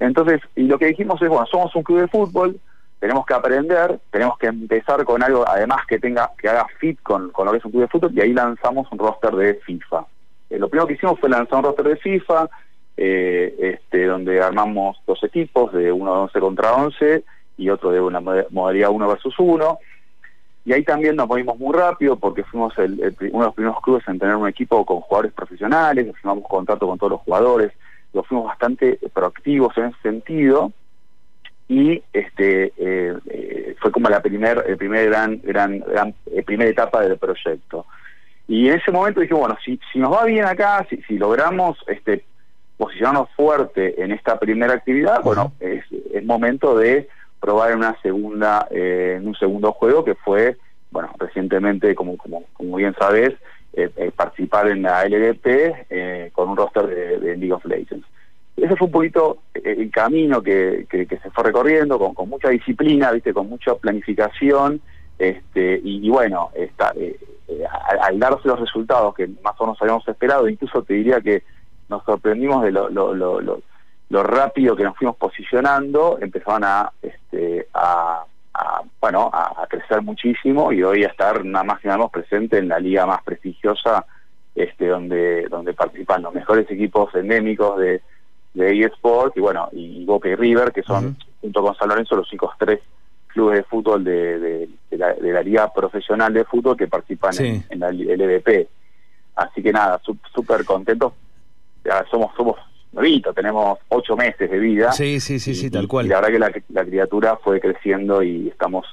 Entonces, 0.00 0.40
y 0.56 0.62
lo 0.62 0.78
que 0.78 0.86
dijimos 0.86 1.20
es, 1.20 1.28
bueno, 1.28 1.44
somos 1.46 1.74
un 1.76 1.82
club 1.82 2.00
de 2.00 2.08
fútbol, 2.08 2.58
tenemos 2.98 3.26
que 3.26 3.34
aprender, 3.34 3.98
tenemos 4.10 4.38
que 4.38 4.46
empezar 4.46 5.04
con 5.04 5.22
algo 5.22 5.46
además 5.46 5.84
que 5.86 5.98
tenga 5.98 6.30
que 6.38 6.48
haga 6.48 6.66
fit 6.78 6.98
con, 7.02 7.30
con 7.32 7.44
lo 7.44 7.52
que 7.52 7.58
es 7.58 7.64
un 7.66 7.72
club 7.72 7.82
de 7.82 7.88
fútbol 7.88 8.12
y 8.14 8.20
ahí 8.22 8.32
lanzamos 8.32 8.90
un 8.90 8.98
roster 8.98 9.32
de 9.32 9.54
FIFA. 9.66 10.06
Eh, 10.54 10.58
lo 10.58 10.68
primero 10.68 10.86
que 10.86 10.94
hicimos 10.94 11.18
fue 11.18 11.28
lanzar 11.28 11.58
un 11.58 11.64
roster 11.64 11.86
de 11.86 11.96
FIFA, 11.96 12.48
eh, 12.96 13.54
este, 13.58 14.06
donde 14.06 14.40
armamos 14.40 14.96
dos 15.06 15.22
equipos, 15.24 15.72
de 15.72 15.90
uno 15.90 16.14
de 16.14 16.20
11 16.20 16.40
contra 16.40 16.74
11 16.74 17.24
y 17.58 17.68
otro 17.68 17.90
de 17.90 18.00
una 18.00 18.20
modalidad 18.20 18.90
1 18.90 19.08
versus 19.08 19.34
1. 19.38 19.78
y 20.64 20.72
ahí 20.72 20.82
también 20.82 21.16
nos 21.16 21.28
movimos 21.28 21.58
muy 21.58 21.74
rápido 21.74 22.16
porque 22.16 22.42
fuimos 22.44 22.72
uno 22.78 22.86
de 22.88 23.28
los 23.30 23.54
primeros 23.54 23.80
clubes 23.82 24.06
en 24.08 24.18
tener 24.18 24.34
un 24.36 24.48
equipo 24.48 24.84
con 24.86 25.00
jugadores 25.00 25.32
profesionales, 25.32 26.06
firmamos 26.16 26.44
contrato 26.48 26.86
con 26.86 26.98
todos 26.98 27.12
los 27.12 27.20
jugadores, 27.20 27.72
lo 28.12 28.22
fuimos 28.22 28.46
bastante 28.46 28.98
proactivos 29.12 29.76
en 29.76 29.86
ese 29.86 30.00
sentido 30.02 30.72
y 31.68 32.02
este 32.12 32.72
eh, 32.76 33.74
fue 33.80 33.90
como 33.90 34.08
la 34.08 34.20
primer, 34.20 34.64
el 34.66 34.76
primer 34.76 35.06
gran, 35.10 35.40
gran, 35.42 35.82
primera 36.46 36.70
etapa 36.70 37.02
del 37.02 37.18
proyecto. 37.18 37.86
Y 38.46 38.68
en 38.68 38.74
ese 38.74 38.90
momento 38.90 39.20
dije, 39.20 39.34
bueno, 39.34 39.56
si, 39.64 39.80
si 39.92 39.98
nos 39.98 40.12
va 40.12 40.24
bien 40.24 40.44
acá, 40.44 40.86
si, 40.90 40.96
si 41.02 41.18
logramos 41.18 41.78
este 41.86 42.24
posicionarnos 42.76 43.30
fuerte 43.36 44.02
en 44.02 44.10
esta 44.12 44.38
primera 44.38 44.74
actividad, 44.74 45.22
bueno, 45.22 45.52
es, 45.60 45.84
es 46.12 46.24
momento 46.24 46.76
de 46.76 47.08
probar 47.40 47.72
en 47.72 47.78
una 47.78 48.00
segunda, 48.00 48.66
eh, 48.70 49.16
en 49.18 49.28
un 49.28 49.34
segundo 49.34 49.72
juego 49.72 50.04
que 50.04 50.14
fue, 50.14 50.56
bueno, 50.90 51.10
recientemente, 51.18 51.94
como, 51.94 52.16
como, 52.16 52.44
como 52.54 52.76
bien 52.76 52.94
sabes, 52.98 53.34
eh, 53.74 53.90
eh, 53.96 54.10
participar 54.14 54.68
en 54.68 54.82
la 54.82 55.04
LDP 55.04 56.32
con 56.32 56.48
un 56.48 56.56
roster 56.56 56.86
de, 56.86 57.36
League 57.36 57.52
of 57.52 57.64
Legends. 57.64 58.06
Ese 58.56 58.76
fue 58.76 58.86
un 58.86 58.92
poquito 58.92 59.38
el 59.52 59.90
camino 59.90 60.40
que, 60.40 60.86
que, 60.88 61.06
se 61.06 61.30
fue 61.30 61.44
recorriendo, 61.44 61.98
con, 61.98 62.14
con, 62.14 62.28
mucha 62.28 62.48
disciplina, 62.48 63.10
viste, 63.10 63.34
con 63.34 63.48
mucha 63.48 63.74
planificación, 63.74 64.80
este, 65.18 65.80
y, 65.82 66.08
bueno, 66.08 66.50
está, 66.54 66.94
al, 67.62 67.98
al, 68.00 68.18
darse 68.18 68.48
los 68.48 68.60
resultados 68.60 69.14
que 69.14 69.28
más 69.42 69.54
o 69.58 69.64
menos 69.64 69.80
habíamos 69.80 70.06
esperado, 70.08 70.48
incluso 70.48 70.82
te 70.82 70.94
diría 70.94 71.20
que 71.20 71.42
nos 71.88 72.04
sorprendimos 72.04 72.62
de 72.62 72.72
lo, 72.72 72.88
lo, 72.88 73.14
lo 73.14 73.62
lo 74.14 74.22
rápido 74.22 74.76
que 74.76 74.84
nos 74.84 74.96
fuimos 74.96 75.16
posicionando, 75.16 76.18
empezaban 76.20 76.64
a, 76.64 76.92
este, 77.02 77.66
a, 77.74 78.24
bueno, 79.00 79.30
a, 79.32 79.66
crecer 79.68 80.02
muchísimo 80.02 80.72
y 80.72 80.82
hoy 80.82 81.02
a 81.04 81.08
estar 81.08 81.44
nada 81.44 81.64
más 81.64 81.84
y 81.84 81.88
nada 81.88 81.98
más 81.98 82.10
presente 82.10 82.58
en 82.58 82.68
la 82.68 82.78
liga 82.78 83.06
más 83.06 83.22
prestigiosa, 83.24 84.06
este, 84.54 84.86
donde, 84.86 85.48
donde 85.48 85.74
participan 85.74 86.22
los 86.22 86.32
mejores 86.32 86.70
equipos 86.70 87.12
endémicos 87.14 87.78
de, 87.78 88.02
de 88.54 88.80
eSport 88.84 89.36
y 89.36 89.40
bueno, 89.40 89.68
y 89.72 90.04
Boca 90.04 90.28
y 90.28 90.36
River, 90.36 90.72
que 90.72 90.84
son, 90.84 91.16
junto 91.40 91.62
con 91.62 91.74
San 91.74 91.88
Lorenzo, 91.88 92.14
los 92.14 92.30
únicos 92.30 92.54
tres 92.58 92.80
clubes 93.34 93.58
de 93.58 93.64
fútbol 93.64 94.02
de, 94.02 94.38
de, 94.38 94.68
la, 94.96 95.12
de 95.12 95.32
la, 95.32 95.42
liga 95.42 95.72
profesional 95.72 96.32
de 96.32 96.44
fútbol 96.44 96.76
que 96.76 96.86
participan 96.86 97.34
en, 97.38 97.64
en, 97.68 97.80
la 97.80 97.90
LVP. 97.90 98.68
Así 99.36 99.62
que 99.62 99.72
nada, 99.72 100.00
súper 100.32 100.64
contentos. 100.64 101.12
somos, 102.10 102.34
somos 102.36 102.56
tenemos 103.34 103.78
ocho 103.88 104.16
meses 104.16 104.50
de 104.50 104.58
vida. 104.58 104.92
Sí, 104.92 105.20
sí, 105.20 105.38
sí, 105.38 105.54
sí, 105.54 105.70
tal 105.70 105.88
cual. 105.88 106.06
Y 106.06 106.10
la 106.10 106.20
verdad 106.20 106.32
que 106.32 106.38
la, 106.38 106.80
la 106.80 106.84
criatura 106.88 107.36
fue 107.36 107.60
creciendo 107.60 108.22
y 108.22 108.48
estamos 108.48 108.86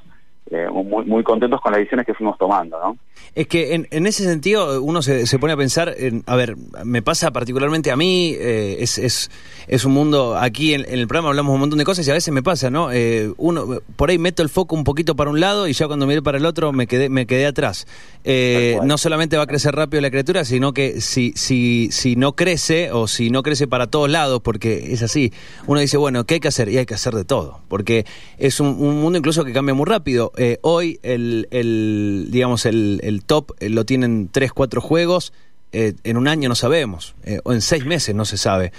eh, 0.49 0.67
muy, 0.69 1.05
muy 1.05 1.23
contentos 1.23 1.61
con 1.61 1.71
las 1.71 1.79
decisiones 1.79 2.05
que 2.05 2.13
fuimos 2.13 2.37
tomando, 2.37 2.77
¿no? 2.77 2.97
Es 3.35 3.47
que 3.47 3.73
en, 3.73 3.87
en 3.91 4.05
ese 4.05 4.25
sentido 4.25 4.81
uno 4.81 5.01
se, 5.01 5.25
se, 5.25 5.39
pone 5.39 5.53
a 5.53 5.57
pensar, 5.57 5.93
en, 5.97 6.23
a 6.25 6.35
ver, 6.35 6.57
me 6.83 7.01
pasa 7.01 7.31
particularmente 7.31 7.89
a 7.89 7.95
mí, 7.95 8.35
eh, 8.37 8.77
es, 8.79 8.97
es, 8.97 9.31
es, 9.67 9.85
un 9.85 9.93
mundo, 9.93 10.35
aquí 10.37 10.73
en, 10.73 10.81
el 10.89 11.07
programa 11.07 11.29
hablamos 11.29 11.53
un 11.53 11.61
montón 11.61 11.79
de 11.79 11.85
cosas 11.85 12.05
y 12.05 12.11
a 12.11 12.15
veces 12.15 12.33
me 12.33 12.43
pasa, 12.43 12.69
¿no? 12.69 12.91
Eh, 12.91 13.31
uno, 13.37 13.79
por 13.95 14.09
ahí 14.09 14.17
meto 14.17 14.43
el 14.43 14.49
foco 14.49 14.75
un 14.75 14.83
poquito 14.83 15.15
para 15.15 15.29
un 15.29 15.39
lado 15.39 15.69
y 15.69 15.73
ya 15.73 15.87
cuando 15.87 16.05
miré 16.05 16.21
para 16.21 16.37
el 16.37 16.45
otro 16.45 16.73
me 16.73 16.85
quedé, 16.85 17.07
me 17.07 17.25
quedé 17.25 17.45
atrás. 17.45 17.87
no 18.83 18.97
solamente 18.97 19.37
va 19.37 19.43
a 19.43 19.47
crecer 19.47 19.73
rápido 19.73 20.01
la 20.01 20.09
criatura, 20.09 20.43
sino 20.43 20.73
que 20.73 20.99
si, 20.99 21.31
si, 21.37 21.91
si 21.91 22.17
no 22.17 22.33
crece 22.33 22.91
o 22.91 23.07
si 23.07 23.29
no 23.29 23.41
crece 23.43 23.67
para 23.67 23.87
todos 23.87 24.09
lados, 24.09 24.41
porque 24.41 24.91
es 24.91 25.01
así, 25.01 25.31
uno 25.67 25.79
dice, 25.79 25.95
bueno, 25.95 26.25
¿qué 26.25 26.33
hay 26.33 26.39
que 26.41 26.49
hacer? 26.49 26.67
Y 26.67 26.77
hay 26.77 26.85
que 26.85 26.95
hacer 26.95 27.13
de 27.13 27.23
todo, 27.23 27.61
porque 27.69 28.05
es 28.37 28.59
un, 28.59 28.67
un 28.67 28.99
mundo 28.99 29.17
incluso 29.17 29.45
que 29.45 29.53
cambia 29.53 29.73
muy 29.73 29.85
rápido. 29.85 30.30
Eh, 30.37 30.59
hoy 30.61 30.99
el, 31.03 31.47
el, 31.51 32.27
digamos, 32.29 32.65
el, 32.65 32.99
el 33.03 33.23
top 33.23 33.51
eh, 33.59 33.69
lo 33.69 33.85
tienen 33.85 34.29
tres, 34.31 34.51
cuatro 34.53 34.81
juegos. 34.81 35.33
Eh, 35.73 35.93
en 36.03 36.17
un 36.17 36.27
año 36.27 36.49
no 36.49 36.55
sabemos, 36.55 37.15
o 37.43 37.53
en 37.53 37.61
seis 37.61 37.85
meses 37.85 38.13
no 38.13 38.25
se 38.25 38.35
sabe. 38.35 38.73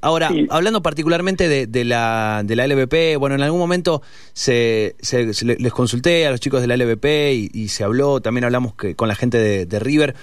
ahora, 0.00 0.28
hablando 0.50 0.82
particularmente 0.82 1.48
de, 1.48 1.68
de, 1.68 1.84
la, 1.84 2.42
de 2.44 2.56
la 2.56 2.66
LVP, 2.66 3.16
bueno, 3.16 3.36
en 3.36 3.42
algún 3.42 3.60
momento 3.60 4.02
se, 4.32 4.96
se, 4.98 5.32
les 5.44 5.72
consulté 5.72 6.26
a 6.26 6.32
los 6.32 6.40
chicos 6.40 6.60
de 6.60 6.66
la 6.66 6.76
LVP 6.76 7.32
y, 7.32 7.68
se 7.68 7.84
habló, 7.84 8.20
también 8.20 8.42
hablamos 8.42 8.74
que, 8.74 8.96
con 8.96 9.06
la 9.06 9.14
gente 9.14 9.38
de, 9.38 9.66
de 9.66 9.78
River. 9.78 10.16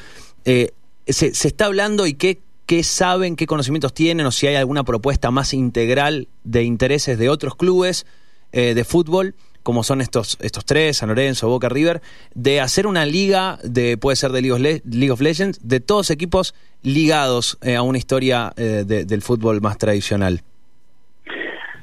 Se, 0.44 0.74
se, 1.08 1.48
está 1.48 1.68
hablando 1.68 2.06
y 2.06 2.16
qué, 2.16 2.42
qué 2.66 2.84
saben, 2.84 3.38
qué 3.38 3.46
conocimientos 3.46 3.94
tienen, 3.94 4.26
o 4.26 4.32
si 4.34 4.46
hay 4.48 4.56
alguna 4.56 4.84
propuesta 4.84 5.32
más 5.32 5.54
integral 5.54 6.28
de 6.44 6.64
intereses 6.64 7.18
de 7.18 7.30
otros 7.30 7.56
clubes 7.56 8.06
de 8.52 8.84
fútbol 8.84 9.36
como 9.64 9.84
son 9.84 10.02
estos, 10.02 10.38
estos 10.42 10.66
tres, 10.66 10.98
San 10.98 11.10
Lorenzo, 11.10 11.48
Boca, 11.48 11.70
River, 11.70 12.02
de 12.36 12.62
hacer 12.62 12.86
una 12.86 13.06
liga, 13.06 13.58
de 13.64 13.98
puede 13.98 14.16
ser 14.16 14.32
de 14.32 14.42
League 14.42 15.12
of, 15.12 15.22
Legends, 15.22 15.68
de 15.68 15.80
todos 15.80 16.12
equipos 16.12 16.54
ligados 16.84 17.58
eh, 17.62 17.76
a 17.76 17.82
una 17.82 17.98
historia 17.98 18.52
eh, 18.58 18.84
del 18.86 19.22
fútbol 19.22 19.62
más 19.62 19.78
tradicional? 19.78 20.42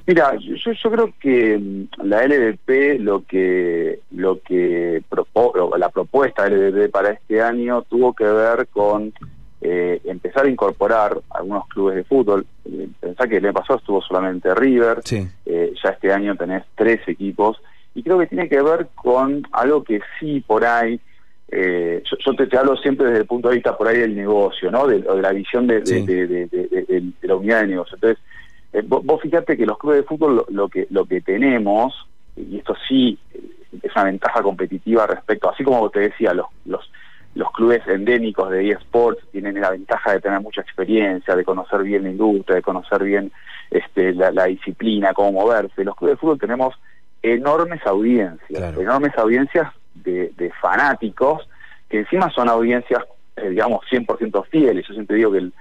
Mira, 0.07 0.35
yo, 0.39 0.73
yo 0.73 0.91
creo 0.91 1.15
que 1.21 1.57
mm, 1.57 2.03
la 2.05 2.27
LVP 2.27 2.99
lo 2.99 3.25
que 3.25 4.01
lo 4.11 4.41
que 4.43 5.03
la 5.79 5.89
propuesta 5.89 6.49
de 6.49 6.89
para 6.89 7.11
este 7.11 7.41
año 7.41 7.83
tuvo 7.83 8.13
que 8.13 8.25
ver 8.25 8.67
con 8.69 9.13
eh, 9.63 10.01
empezar 10.05 10.47
a 10.47 10.49
incorporar 10.49 11.19
algunos 11.31 11.67
clubes 11.69 11.97
de 11.97 12.05
fútbol. 12.05 12.47
Eh, 12.65 12.89
pensá 12.99 13.29
que 13.29 13.37
el 13.37 13.45
año 13.45 13.53
pasado 13.53 13.79
estuvo 13.79 14.01
solamente 14.01 14.55
River, 14.55 15.01
eh, 15.45 15.75
ya 15.83 15.91
este 15.91 16.13
año 16.13 16.35
tenés 16.35 16.65
tres 16.75 17.07
equipos, 17.07 17.61
y 17.95 18.03
creo 18.03 18.19
que 18.19 18.27
tiene 18.27 18.49
que 18.49 18.63
ver 18.63 18.89
con 18.95 19.47
algo 19.53 19.85
que 19.85 20.01
sí 20.19 20.41
por 20.47 20.65
ahí, 20.65 20.99
yo, 21.53 22.35
te, 22.37 22.57
hablo 22.57 22.77
siempre 22.77 23.07
desde 23.07 23.23
el 23.23 23.27
punto 23.27 23.49
de 23.49 23.57
vista 23.57 23.77
por 23.77 23.89
ahí 23.89 23.99
del 23.99 24.15
negocio, 24.15 24.71
¿no? 24.71 24.87
De, 24.87 25.01
de 25.01 25.21
la 25.21 25.33
visión 25.33 25.67
de, 25.67 25.81
de, 25.81 27.13
la 27.23 27.35
unidad 27.35 27.63
de 27.63 27.67
negocio. 27.67 27.97
Entonces, 27.97 28.23
vos, 28.85 29.05
vos, 29.05 29.21
fíjate 29.21 29.57
que 29.57 29.67
los 29.67 29.77
clubes 29.77 29.99
de 29.99 30.05
fútbol 30.05 30.45
lo, 30.49 30.69
que 30.69 30.87
lo 30.91 31.05
que 31.07 31.21
tenemos, 31.21 32.07
y 32.37 32.59
esto 32.59 32.77
sí 32.89 33.19
es 33.83 33.93
una 33.97 34.05
ventaja 34.05 34.43
competitiva 34.43 35.09
respecto, 35.09 35.51
así 35.51 35.65
como 35.65 35.91
te 35.91 36.01
decía, 36.01 36.33
los, 36.33 36.47
los 36.65 36.89
los 37.35 37.51
clubes 37.53 37.87
endémicos 37.87 38.51
de 38.51 38.71
eSports 38.71 39.25
tienen 39.31 39.61
la 39.61 39.71
ventaja 39.71 40.13
de 40.13 40.21
tener 40.21 40.41
mucha 40.41 40.63
experiencia, 40.63 41.37
de 41.37 41.45
conocer 41.45 41.83
bien 41.83 42.03
la 42.03 42.11
industria, 42.11 42.57
de 42.57 42.63
conocer 42.63 43.05
bien 43.05 43.31
este, 43.71 44.13
la, 44.15 44.45
disciplina, 44.47 45.15
cómo 45.15 45.33
moverse. 45.33 45.85
Los 45.85 45.95
clubes 45.97 46.17
de 46.17 46.21
fútbol 46.21 46.41
tenemos 46.41 46.75
enormes 47.23 47.87
audiencias, 47.87 48.77
enormes 48.77 49.17
audiencias 49.17 49.73
de, 49.95 50.53
fanáticos, 50.61 51.49
que 51.89 52.01
encima 52.01 52.31
son 52.31 52.49
audiencias, 52.49 53.05
eh, 53.37 53.51
digamos, 53.51 53.85
100% 53.91 54.47
fieles. 54.47 54.87
Yo 54.89 54.95
siempre 54.95 55.17
digo 55.17 55.33
que 55.33 55.39
el, 55.39 55.53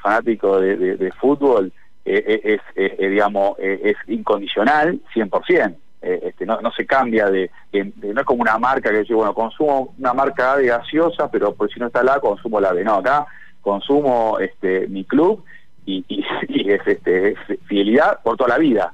fanático 0.00 0.60
de, 0.60 1.12
fútbol 1.20 1.72
eh, 2.04 2.40
eh, 2.44 2.58
es, 2.76 2.98
digamos, 2.98 3.58
es 3.58 3.96
incondicional 4.06 5.00
100%. 5.14 5.74
Eh, 6.00 6.20
este, 6.26 6.46
no, 6.46 6.60
no 6.60 6.70
se 6.70 6.86
cambia 6.86 7.28
de, 7.28 7.50
no 7.72 8.20
es 8.20 8.26
como 8.26 8.42
una 8.42 8.56
marca 8.56 8.90
que 8.90 9.00
dice, 9.00 9.14
bueno, 9.14 9.34
consumo 9.34 9.94
una 9.98 10.14
marca 10.14 10.56
de 10.56 10.66
gaseosa, 10.66 11.28
pero 11.28 11.54
por 11.54 11.72
si 11.72 11.80
no 11.80 11.88
está 11.88 12.04
la, 12.04 12.20
consumo 12.20 12.60
la 12.60 12.72
B. 12.72 12.84
No, 12.84 12.94
acá 12.94 13.26
consumo 13.60 14.38
este 14.38 14.86
mi 14.86 15.04
club 15.04 15.44
y, 15.84 16.04
y, 16.08 16.70
es, 16.70 16.86
este, 16.86 17.34
fidelidad 17.66 18.20
por 18.22 18.36
toda 18.36 18.50
la 18.50 18.58
vida. 18.58 18.92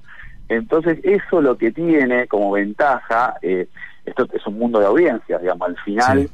Entonces, 0.49 0.99
eso 1.03 1.41
lo 1.41 1.57
que 1.57 1.73
tiene 1.73 2.27
como 2.27 2.53
ventaja, 2.53 3.35
eh, 3.43 3.69
esto 4.05 4.27
es 4.33 4.47
un 4.47 4.59
mundo 4.59 4.79
de 4.79 4.87
audiencias, 4.87 5.41
digamos, 5.41 5.69
al 5.69 5.77
final, 5.79 6.31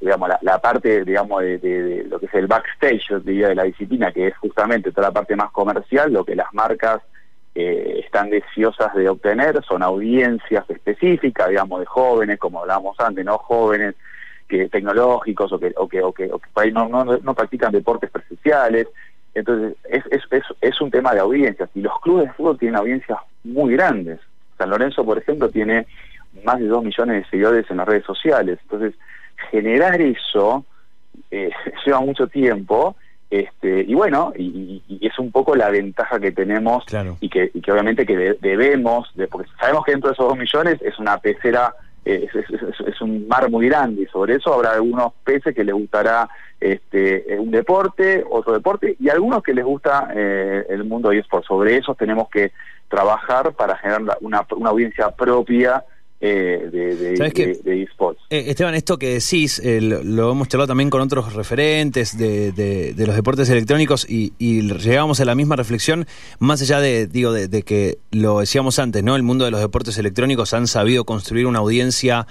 digamos, 0.00 0.30
la, 0.40 0.58
parte, 0.58 1.04
digamos, 1.04 1.42
de, 1.42 2.06
lo 2.08 2.18
que 2.18 2.26
es 2.26 2.34
el 2.34 2.46
backstage, 2.46 3.22
de 3.22 3.54
la 3.54 3.64
disciplina, 3.64 4.12
que 4.12 4.28
es 4.28 4.36
justamente 4.38 4.92
toda 4.92 5.08
la 5.08 5.14
parte 5.14 5.36
más 5.36 5.50
comercial, 5.50 6.12
lo 6.12 6.24
que 6.24 6.34
las 6.34 6.52
marcas 6.54 7.02
eh, 7.58 8.02
están 8.04 8.28
deseosas 8.28 8.94
de 8.94 9.08
obtener 9.08 9.64
son 9.64 9.82
audiencias 9.82 10.68
específicas, 10.68 11.48
digamos, 11.48 11.80
de 11.80 11.86
jóvenes, 11.86 12.38
como 12.38 12.60
hablábamos 12.60 13.00
antes, 13.00 13.24
no 13.24 13.38
jóvenes 13.38 13.94
que 14.46 14.68
tecnológicos 14.68 15.50
o 15.54 15.58
que, 15.58 15.72
o 15.74 15.88
que, 15.88 16.02
o 16.02 16.12
que, 16.12 16.28
no, 16.70 16.86
no, 16.86 17.04
no, 17.04 17.34
practican 17.34 17.72
deportes 17.72 18.10
presenciales. 18.10 18.88
Entonces, 19.34 19.74
es, 19.88 20.04
es, 20.10 20.22
es, 20.60 20.80
un 20.82 20.90
tema 20.90 21.14
de 21.14 21.20
audiencias 21.20 21.70
y 21.74 21.80
los 21.80 21.98
clubes 22.00 22.26
de 22.26 22.34
fútbol 22.34 22.58
tienen 22.58 22.76
audiencias 22.76 23.18
muy 23.42 23.72
grandes. 23.72 24.20
San 24.58 24.68
Lorenzo, 24.68 25.02
por 25.02 25.16
ejemplo, 25.16 25.48
tiene 25.48 25.86
más 26.44 26.58
de 26.58 26.66
dos 26.66 26.84
millones 26.84 27.24
de 27.24 27.30
seguidores 27.30 27.70
en 27.70 27.78
las 27.78 27.88
redes 27.88 28.04
sociales. 28.04 28.58
Entonces, 28.64 28.92
generar 29.50 29.98
eso 30.02 30.66
eh, 31.30 31.50
lleva 31.86 32.00
mucho 32.00 32.26
tiempo 32.26 32.96
este, 33.40 33.82
y 33.86 33.94
bueno, 33.94 34.32
y, 34.36 34.82
es 35.00 35.18
un 35.18 35.30
poco 35.30 35.54
la 35.54 35.68
ventaja 35.68 36.18
que 36.18 36.32
tenemos 36.32 36.84
y, 37.20 37.28
que, 37.28 37.50
y 37.52 37.60
que 37.60 37.72
obviamente 37.72 38.06
que 38.06 38.36
debemos, 38.40 39.10
de, 39.14 39.28
porque 39.28 39.50
sabemos 39.60 39.84
que 39.84 39.92
dentro 39.92 40.08
de 40.08 40.14
esos 40.14 40.28
dos 40.28 40.38
millones 40.38 40.80
es 40.80 40.98
una 40.98 41.18
pecera, 41.18 41.74
es, 42.04 42.30
es, 42.34 43.00
un 43.00 43.28
mar 43.28 43.50
muy 43.50 43.68
grande 43.68 44.02
y 44.02 44.06
sobre 44.06 44.36
eso 44.36 44.54
habrá 44.54 44.72
algunos 44.72 45.12
peces 45.24 45.54
que 45.54 45.64
les 45.64 45.74
gustará 45.74 46.28
este, 46.60 47.36
un 47.38 47.50
deporte, 47.50 48.24
otro 48.28 48.54
deporte 48.54 48.96
y 48.98 49.10
algunos 49.10 49.42
que 49.42 49.52
les 49.52 49.64
gusta 49.64 50.08
eh, 50.14 50.64
el 50.70 50.84
mundo 50.84 51.12
eSport. 51.12 51.44
Sobre 51.44 51.76
eso 51.76 51.94
tenemos 51.94 52.30
que 52.30 52.52
trabajar 52.88 53.52
para 53.52 53.76
generar 53.76 54.02
una, 54.20 54.46
una 54.50 54.70
audiencia 54.70 55.10
propia 55.10 55.84
eh, 56.18 56.70
de, 56.72 57.82
esports. 57.82 58.20
Eh, 58.30 58.44
Esteban, 58.48 58.74
esto 58.74 58.98
que 58.98 59.14
decís, 59.14 59.58
eh, 59.58 59.82
lo, 59.82 60.32
hemos 60.32 60.48
charlado 60.48 60.68
también 60.68 60.88
con 60.88 61.02
otros 61.02 61.34
referentes 61.34 62.16
de, 62.16 62.94
los 62.96 63.14
deportes 63.14 63.50
electrónicos 63.50 64.06
y, 64.08 64.32
llegamos 64.38 65.20
a 65.20 65.26
la 65.26 65.34
misma 65.34 65.56
reflexión, 65.56 66.06
más 66.38 66.62
allá 66.62 66.80
de, 66.80 67.06
digo, 67.06 67.32
de, 67.32 67.62
que 67.62 67.98
lo 68.12 68.40
decíamos 68.40 68.78
antes, 68.78 69.02
¿no? 69.04 69.14
El 69.14 69.24
mundo 69.24 69.44
de 69.44 69.50
los 69.50 69.60
deportes 69.60 69.98
electrónicos 69.98 70.54
han 70.54 70.66
sabido 70.66 71.04
construir 71.04 71.46
una 71.46 71.58
audiencia 71.58 72.26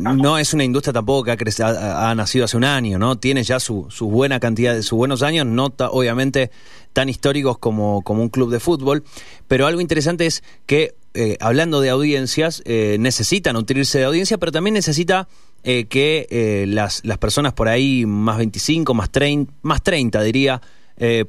no 0.00 0.36
es 0.38 0.52
una 0.52 0.64
industria 0.64 0.92
tampoco 0.92 1.22
que 1.24 1.62
ha, 1.62 2.10
ha, 2.10 2.14
nacido 2.16 2.46
hace 2.46 2.56
un 2.56 2.64
año, 2.64 2.98
¿no? 2.98 3.18
Tiene 3.18 3.44
ya 3.44 3.60
su, 3.60 3.86
su 3.88 4.08
buena 4.08 4.40
cantidad 4.40 4.74
de 4.74 4.82
sus 4.82 4.96
buenos 4.96 5.22
años, 5.22 5.46
no 5.46 5.72
obviamente 5.90 6.50
tan 6.92 7.08
históricos 7.08 7.58
como, 7.58 8.02
como 8.02 8.22
un 8.22 8.30
club 8.30 8.50
de 8.50 8.60
fútbol, 8.60 9.04
pero 9.46 9.66
algo 9.66 9.80
interesante 9.80 10.26
es 10.26 10.42
que 10.66 10.94
eh, 11.16 11.36
hablando 11.38 11.80
de 11.80 11.90
audiencias, 11.90 12.60
eh, 12.64 12.96
necesita 12.98 13.52
nutrirse 13.52 13.98
de 13.98 14.04
audiencia, 14.04 14.36
pero 14.36 14.50
también 14.50 14.74
necesita 14.74 15.28
eh, 15.62 15.84
que 15.84 16.64
las, 16.66 17.02
las 17.04 17.18
personas 17.18 17.52
por 17.52 17.68
ahí 17.68 18.04
más 18.04 18.38
25, 18.38 18.94
más 18.94 19.10
30, 19.10 19.52
más 19.62 19.82
30 19.82 20.22
diría, 20.22 20.60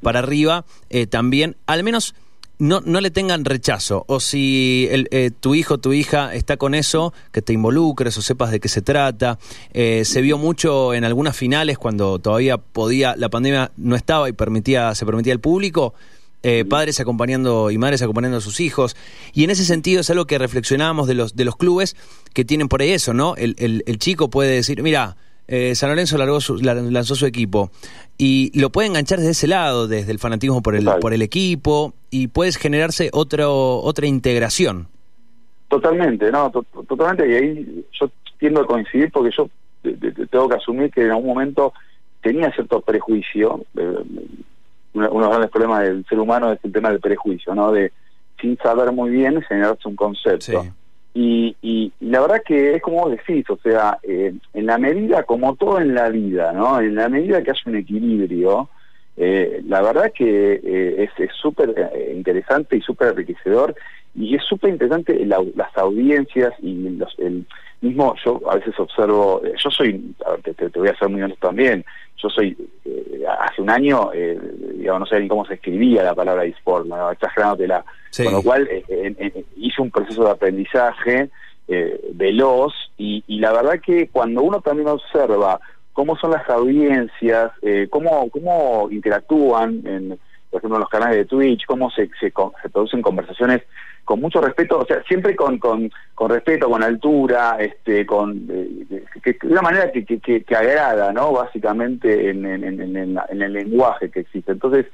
para 0.02 0.20
arriba, 0.20 0.66
también 1.10 1.58
al 1.66 1.84
menos 1.84 2.14
no, 2.60 2.82
no 2.82 3.02
le 3.02 3.10
tengan 3.10 3.46
rechazo. 3.46 4.06
O 4.08 4.20
si 4.20 4.88
el, 4.92 5.34
tu 5.40 5.56
hijo, 5.56 5.80
tu 5.80 5.94
hija 5.94 6.34
está 6.34 6.58
con 6.58 6.76
eso, 6.76 7.14
que 7.32 7.42
te 7.42 7.54
involucres 7.54 8.18
o 8.18 8.22
sepas 8.22 8.52
de 8.52 8.60
qué 8.60 8.70
se 8.70 8.82
trata. 8.82 9.40
se 9.74 10.22
vio 10.22 10.38
mucho 10.38 10.94
en 10.94 11.04
algunas 11.04 11.36
finales 11.36 11.78
cuando 11.78 12.20
todavía 12.20 12.58
podía, 12.58 13.16
la 13.16 13.30
pandemia 13.30 13.72
no 13.78 13.96
estaba 13.96 14.30
y 14.30 14.34
permitía, 14.34 14.94
se 14.94 15.06
permitía 15.06 15.34
el 15.34 15.40
público. 15.40 15.94
Eh, 16.48 16.64
padres 16.64 17.00
acompañando 17.00 17.72
y 17.72 17.80
madres 17.80 18.04
acompañando 18.04 18.38
a 18.38 18.40
sus 18.40 18.60
hijos. 18.60 18.96
Y 19.34 19.46
en 19.46 19.50
ese 19.50 19.66
sentido 19.66 20.02
es 20.02 20.12
algo 20.12 20.26
que 20.26 20.38
reflexionábamos 20.38 21.08
de 21.08 21.16
los, 21.16 21.36
de 21.36 21.44
los 21.44 21.56
clubes 21.56 21.96
que 22.36 22.46
tienen 22.46 22.68
por 22.68 22.84
ahí 22.84 22.92
eso, 22.92 23.16
¿no? 23.16 23.36
El, 23.36 23.56
el, 23.58 23.98
chico 23.98 24.30
puede 24.30 24.54
decir, 24.54 24.84
mira, 24.84 25.16
eh, 25.48 25.74
San 25.74 25.90
Lorenzo 25.90 26.20
largó 26.20 26.38
lanzó 26.62 27.16
su 27.16 27.26
equipo 27.26 27.72
y 28.20 28.52
lo 28.54 28.70
puede 28.70 28.90
enganchar 28.90 29.18
desde 29.18 29.32
ese 29.32 29.48
lado, 29.48 29.88
desde 29.88 30.12
el 30.12 30.20
fanatismo 30.20 30.62
por 30.62 30.76
el, 30.76 30.88
por 31.02 31.16
el 31.16 31.24
equipo 31.24 31.96
y 32.12 32.28
puedes 32.28 32.58
generarse 32.58 33.10
otro, 33.12 33.78
otra 33.78 34.06
integración. 34.06 34.88
Totalmente, 35.68 36.32
no, 36.32 36.52
totalmente. 36.52 37.28
Y 37.28 37.34
ahí 37.34 37.86
yo 38.00 38.12
tiendo 38.38 38.62
a 38.62 38.68
coincidir 38.68 39.12
porque 39.12 39.36
yo 39.36 39.50
tengo 40.30 40.48
que 40.48 40.58
asumir 40.58 40.92
que 40.92 41.06
en 41.06 41.10
algún 41.10 41.26
momento 41.26 41.74
tenía 42.22 42.52
cierto 42.52 42.82
prejuicio. 42.82 43.66
Eh, 43.76 43.96
uno, 44.96 45.08
de 45.08 45.20
los 45.20 45.30
grandes 45.30 45.52
problemas 45.52 45.84
del 45.84 46.06
ser 46.06 46.20
humano 46.20 46.52
es 46.52 46.60
el 46.64 46.72
tema 46.72 46.90
del 46.90 47.00
prejuicio, 47.00 47.54
¿no? 47.54 47.72
De 47.72 47.92
sin 48.40 48.58
saber 48.58 48.92
muy 48.92 49.12
bien 49.12 49.42
generarse 49.44 49.88
un 49.88 49.96
concepto. 49.96 50.66
Y, 51.14 51.56
y, 51.62 51.94
la 52.02 52.20
verdad 52.20 52.42
que 52.46 52.76
es 52.76 52.82
como 52.82 53.04
vos 53.04 53.12
decís, 53.12 53.50
o 53.50 53.58
sea, 53.58 53.98
eh, 54.04 54.34
en 54.54 54.66
la 54.66 54.78
medida, 54.78 55.24
como 55.24 55.56
todo 55.56 55.80
en 55.80 55.96
la 55.96 56.10
vida, 56.10 56.52
¿no? 56.52 56.82
En 56.82 56.96
la 56.96 57.08
medida 57.08 57.42
que 57.42 57.52
haya 57.52 57.62
un 57.68 57.78
equilibrio, 57.78 58.70
eh, 59.18 59.62
la 59.68 59.82
verdad 59.82 60.12
que 60.14 60.60
eh, 60.62 61.10
es 61.18 61.32
súper 61.42 61.74
interesante 62.14 62.76
y 62.76 62.82
súper 62.82 63.10
enriquecedor 63.10 63.74
y 64.14 64.36
es 64.36 64.44
súper 64.44 64.72
interesante 64.72 65.26
las 65.26 65.78
audiencias 65.78 66.54
y 66.62 66.90
los, 66.90 67.18
el 67.20 67.46
mismo, 67.82 68.16
yo 68.24 68.42
a 68.50 68.56
veces 68.56 68.78
observo, 68.78 69.42
yo 69.44 69.70
soy, 69.70 70.16
te, 70.44 70.54
te, 70.54 70.80
voy 70.80 70.90
a 70.90 70.98
ser 70.98 71.10
muy 71.10 71.22
honesto 71.22 71.48
también, 71.48 71.84
yo 72.18 72.30
soy, 72.30 72.58
hace 73.40 73.62
un 73.62 73.70
año, 73.70 74.12
digamos, 74.76 75.02
no 75.02 75.06
sé 75.06 75.20
ni 75.20 75.28
cómo 75.28 75.46
se 75.46 75.56
escribía 75.56 76.04
la 76.04 76.16
palabra 76.16 76.46
eSport, 76.46 76.86
¿no? 76.86 77.12
exagerándotela, 77.12 77.84
con 78.24 78.34
lo 78.34 78.42
cual 78.42 78.70
hice 79.58 79.82
un 79.82 79.92
proceso 79.92 80.24
de 80.24 80.32
aprendizaje 80.32 81.30
veloz 82.14 82.74
y, 82.98 83.24
y 83.28 83.40
la 83.40 83.52
verdad 83.52 83.82
que 83.86 84.08
cuando 84.08 84.44
uno 84.44 84.62
también 84.62 84.88
observa 84.88 85.60
cómo 85.96 86.18
son 86.18 86.32
las 86.32 86.48
audiencias, 86.50 87.54
eh, 87.62 87.88
cómo, 87.90 88.30
cómo 88.30 88.90
interactúan, 88.92 89.82
en, 89.86 90.20
por 90.52 90.60
ejemplo, 90.60 90.76
en 90.76 90.82
los 90.82 90.90
canales 90.90 91.16
de 91.16 91.26
Twitch, 91.26 91.66
cómo 91.66 91.90
se, 91.90 92.10
se, 92.20 92.34
producen 92.70 93.02
conversaciones 93.02 93.62
con 94.04 94.20
mucho 94.20 94.42
respeto, 94.42 94.80
o 94.80 94.86
sea, 94.86 95.02
siempre 95.04 95.38
con, 95.38 95.58
con, 95.58 95.90
con 96.14 96.30
respeto, 96.30 96.70
con 96.70 96.84
altura, 96.84 97.56
este, 97.62 98.06
con 98.06 98.46
eh, 98.50 99.06
de 99.24 99.48
una 99.48 99.62
manera 99.62 99.90
que, 99.90 100.06
que, 100.06 100.44
que, 100.44 100.56
agrada, 100.56 101.14
¿no? 101.14 101.32
Básicamente 101.32 102.30
en, 102.30 102.46
en, 102.46 102.64
en, 102.66 102.98
en, 102.98 103.42
el 103.42 103.54
lenguaje 103.54 104.12
que 104.12 104.20
existe. 104.20 104.52
Entonces, 104.52 104.88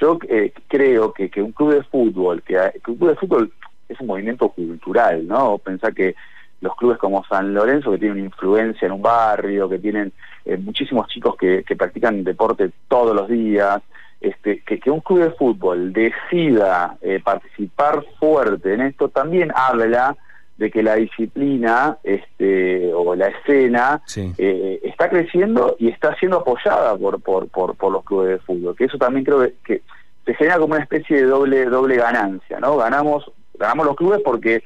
yo 0.00 0.18
eh, 0.30 0.54
creo 0.66 1.12
que, 1.12 1.28
que 1.28 1.42
un 1.42 1.52
club 1.52 1.74
de 1.74 1.82
fútbol, 1.82 2.42
que, 2.42 2.54
que 2.82 2.90
un 2.90 2.96
club 2.96 3.10
de 3.10 3.16
fútbol 3.16 3.52
es 3.86 4.00
un 4.00 4.06
movimiento 4.06 4.48
cultural, 4.48 5.26
¿no? 5.26 5.58
Pensar 5.58 5.92
que 5.92 6.14
los 6.62 6.74
clubes 6.74 6.96
como 6.96 7.22
San 7.26 7.52
Lorenzo, 7.52 7.92
que 7.92 7.98
tienen 7.98 8.24
influencia 8.24 8.86
en 8.86 8.92
un 8.92 9.02
barrio, 9.02 9.68
que 9.68 9.78
tienen 9.78 10.12
eh, 10.48 10.56
muchísimos 10.56 11.08
chicos 11.08 11.36
que, 11.36 11.62
que, 11.62 11.76
practican 11.76 12.24
deporte 12.24 12.70
todos 12.88 13.14
los 13.14 13.28
días, 13.28 13.82
este, 14.18 14.60
que, 14.60 14.80
que 14.80 14.90
un 14.90 15.00
club 15.00 15.20
de 15.20 15.30
fútbol 15.32 15.92
decida 15.92 16.96
eh, 17.02 17.20
participar 17.22 18.02
fuerte 18.18 18.72
en 18.72 18.80
esto 18.80 19.10
también 19.10 19.52
habla 19.54 20.16
de 20.56 20.70
que 20.70 20.82
la 20.82 20.94
disciplina 20.94 21.98
este, 22.02 22.92
o 22.94 23.14
la 23.14 23.28
escena 23.28 24.00
eh, 24.16 24.80
está 24.82 25.10
creciendo 25.10 25.76
y 25.78 25.88
está 25.88 26.16
siendo 26.16 26.38
apoyada 26.38 26.96
por, 26.96 27.20
por, 27.20 27.46
por, 27.48 27.76
por, 27.76 27.92
los 27.92 28.04
clubes 28.04 28.30
de 28.30 28.38
fútbol, 28.38 28.74
que 28.74 28.86
eso 28.86 28.96
también 28.96 29.26
creo 29.26 29.46
que 29.62 29.82
se 30.24 30.34
genera 30.34 30.58
como 30.58 30.74
una 30.74 30.82
especie 30.82 31.18
de 31.18 31.24
doble, 31.24 31.66
doble 31.66 31.96
ganancia, 31.96 32.58
¿no? 32.58 32.78
Ganamos, 32.78 33.30
ganamos 33.58 33.84
los 33.84 33.96
clubes 33.96 34.20
porque 34.24 34.62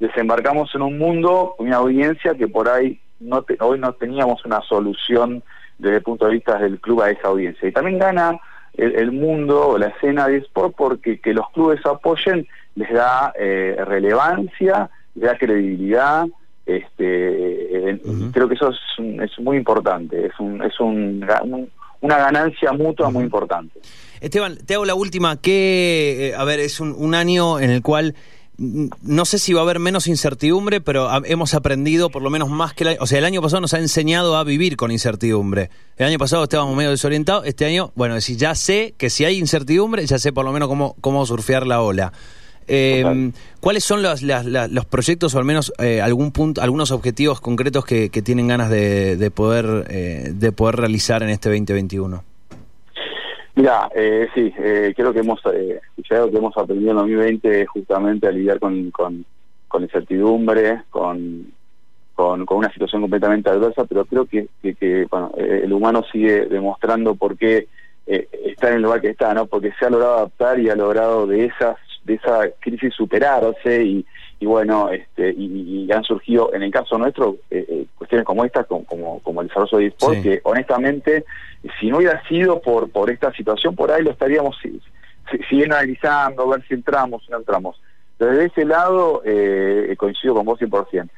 desembarcamos 0.00 0.74
en 0.74 0.82
un 0.82 0.96
mundo, 0.96 1.54
una 1.58 1.76
audiencia 1.76 2.34
que 2.34 2.48
por 2.48 2.68
ahí 2.68 2.98
no 3.20 3.44
hoy 3.60 3.78
no 3.78 3.92
teníamos 3.92 4.44
una 4.44 4.60
solución 4.62 5.42
desde 5.78 5.96
el 5.96 6.02
punto 6.02 6.26
de 6.26 6.32
vista 6.32 6.58
del 6.58 6.80
club 6.80 7.02
a 7.02 7.10
esa 7.10 7.28
audiencia. 7.28 7.68
Y 7.68 7.72
también 7.72 7.98
gana 7.98 8.38
el, 8.74 9.12
mundo 9.12 9.68
o 9.68 9.78
la 9.78 9.88
escena 9.88 10.28
de 10.28 10.38
sport 10.38 10.74
porque 10.76 11.18
que 11.18 11.32
los 11.32 11.48
clubes 11.50 11.84
apoyen 11.84 12.46
les 12.74 12.92
da 12.92 13.32
eh, 13.38 13.76
relevancia, 13.84 14.90
les 15.14 15.24
da 15.24 15.38
credibilidad. 15.38 16.26
Este, 16.64 17.98
Creo 18.32 18.48
que 18.48 18.54
eso 18.54 18.70
es, 18.70 18.78
es 19.22 19.38
muy 19.40 19.56
importante, 19.56 20.26
es, 20.26 20.38
un, 20.38 20.62
es 20.62 20.78
un, 20.78 21.26
una 22.00 22.18
ganancia 22.18 22.72
mutua 22.72 23.10
muy 23.10 23.24
importante. 23.24 23.80
Esteban, 24.20 24.58
te 24.58 24.74
hago 24.74 24.84
la 24.84 24.94
última, 24.94 25.40
que, 25.40 26.28
eh, 26.28 26.34
a 26.36 26.44
ver, 26.44 26.60
es 26.60 26.78
un, 26.80 26.94
un 26.96 27.14
año 27.14 27.58
en 27.58 27.70
el 27.70 27.82
cual 27.82 28.14
no 28.58 29.24
sé 29.24 29.38
si 29.38 29.52
va 29.52 29.60
a 29.60 29.62
haber 29.62 29.78
menos 29.78 30.08
incertidumbre, 30.08 30.80
pero 30.80 31.08
hemos 31.24 31.54
aprendido 31.54 32.10
por 32.10 32.22
lo 32.22 32.30
menos 32.30 32.50
más 32.50 32.74
que 32.74 32.84
el 32.84 32.88
año. 32.88 32.98
O 33.00 33.06
sea, 33.06 33.18
el 33.18 33.24
año 33.24 33.40
pasado 33.40 33.60
nos 33.60 33.72
ha 33.72 33.78
enseñado 33.78 34.36
a 34.36 34.42
vivir 34.42 34.76
con 34.76 34.90
incertidumbre. 34.90 35.70
El 35.96 36.06
año 36.06 36.18
pasado 36.18 36.42
estábamos 36.42 36.76
medio 36.76 36.90
desorientados. 36.90 37.46
Este 37.46 37.64
año, 37.64 37.92
bueno, 37.94 38.20
si 38.20 38.36
ya 38.36 38.56
sé 38.56 38.94
que 38.98 39.10
si 39.10 39.24
hay 39.24 39.38
incertidumbre, 39.38 40.04
ya 40.06 40.18
sé 40.18 40.32
por 40.32 40.44
lo 40.44 40.52
menos 40.52 40.68
cómo, 40.68 40.96
cómo 41.00 41.24
surfear 41.24 41.66
la 41.66 41.82
ola. 41.82 42.12
Eh, 42.66 43.32
¿Cuáles 43.60 43.82
son 43.82 44.02
los, 44.02 44.22
los 44.22 44.84
proyectos 44.86 45.34
o 45.34 45.38
al 45.38 45.44
menos 45.44 45.72
eh, 45.78 46.02
algún 46.02 46.32
punto, 46.32 46.60
algunos 46.60 46.90
objetivos 46.90 47.40
concretos 47.40 47.84
que, 47.84 48.10
tienen 48.22 48.48
ganas 48.48 48.70
de, 48.70 49.32
poder, 49.34 49.86
eh, 49.88 50.32
de 50.34 50.52
poder 50.52 50.76
realizar 50.76 51.22
en 51.22 51.30
este 51.30 51.48
2021? 51.48 52.27
Mira, 53.58 53.90
eh, 53.92 54.28
sí, 54.36 54.54
eh, 54.56 54.94
creo 54.94 55.12
que 55.12 55.18
hemos 55.18 55.40
eh, 55.52 55.80
que 56.08 56.14
hemos 56.14 56.56
aprendido 56.56 56.92
en 56.92 56.96
2020 56.98 57.66
justamente 57.66 58.28
a 58.28 58.30
lidiar 58.30 58.60
con, 58.60 58.92
con, 58.92 59.24
incertidumbre, 59.82 60.82
con, 60.90 61.52
con, 62.14 62.46
una 62.48 62.72
situación 62.72 63.02
completamente 63.02 63.50
adversa, 63.50 63.84
pero 63.84 64.04
creo 64.04 64.26
que, 64.26 64.46
que, 64.62 65.08
bueno, 65.10 65.32
eh, 65.36 65.62
el 65.64 65.72
humano 65.72 66.04
sigue 66.12 66.46
demostrando 66.46 67.16
por 67.16 67.36
qué 67.36 67.66
está 68.06 68.68
en 68.68 68.76
el 68.76 68.82
lugar 68.82 69.00
que 69.00 69.10
está, 69.10 69.34
¿no? 69.34 69.46
Porque 69.46 69.72
se 69.76 69.86
ha 69.86 69.90
logrado 69.90 70.18
adaptar 70.18 70.60
y 70.60 70.70
ha 70.70 70.76
logrado 70.76 71.26
de 71.26 71.46
esas 71.46 71.78
de 72.04 72.14
esa 72.14 72.48
crisis 72.60 72.94
superarse 72.94 73.82
y, 73.82 74.06
y 74.40 74.46
bueno, 74.46 74.88
este, 74.90 75.34
y, 75.36 75.90
han 75.90 76.04
surgido, 76.04 76.54
en 76.54 76.62
el 76.62 76.70
caso 76.70 76.96
nuestro, 76.96 77.36
eh, 77.50 77.64
eh, 77.68 77.86
cuestiones 77.96 78.24
como 78.24 78.44
esta, 78.44 78.64
como, 78.64 79.20
como, 79.20 79.40
el 79.40 79.48
desarrollo 79.48 79.78
de 79.78 79.86
eSport, 79.86 80.22
que 80.22 80.40
honestamente, 80.44 81.24
si 81.80 81.88
no 81.90 81.96
hubiera 81.96 82.22
sido 82.28 82.60
por, 82.60 82.88
por 82.90 83.10
esta 83.10 83.32
situación, 83.32 83.74
por 83.74 83.90
ahí 83.90 84.02
lo 84.02 84.12
estaríamos 84.12 84.56
siguiendo 85.48 85.74
analizando, 85.74 86.48
ver 86.48 86.62
si 86.68 86.74
entramos, 86.74 87.24
si 87.24 87.32
no 87.32 87.38
entramos. 87.38 87.80
Desde 88.18 88.46
ese 88.46 88.64
lado, 88.64 89.22
eh, 89.24 89.94
coincido 89.98 90.34
con 90.34 90.46
vos 90.46 90.60
100%. 90.60 91.08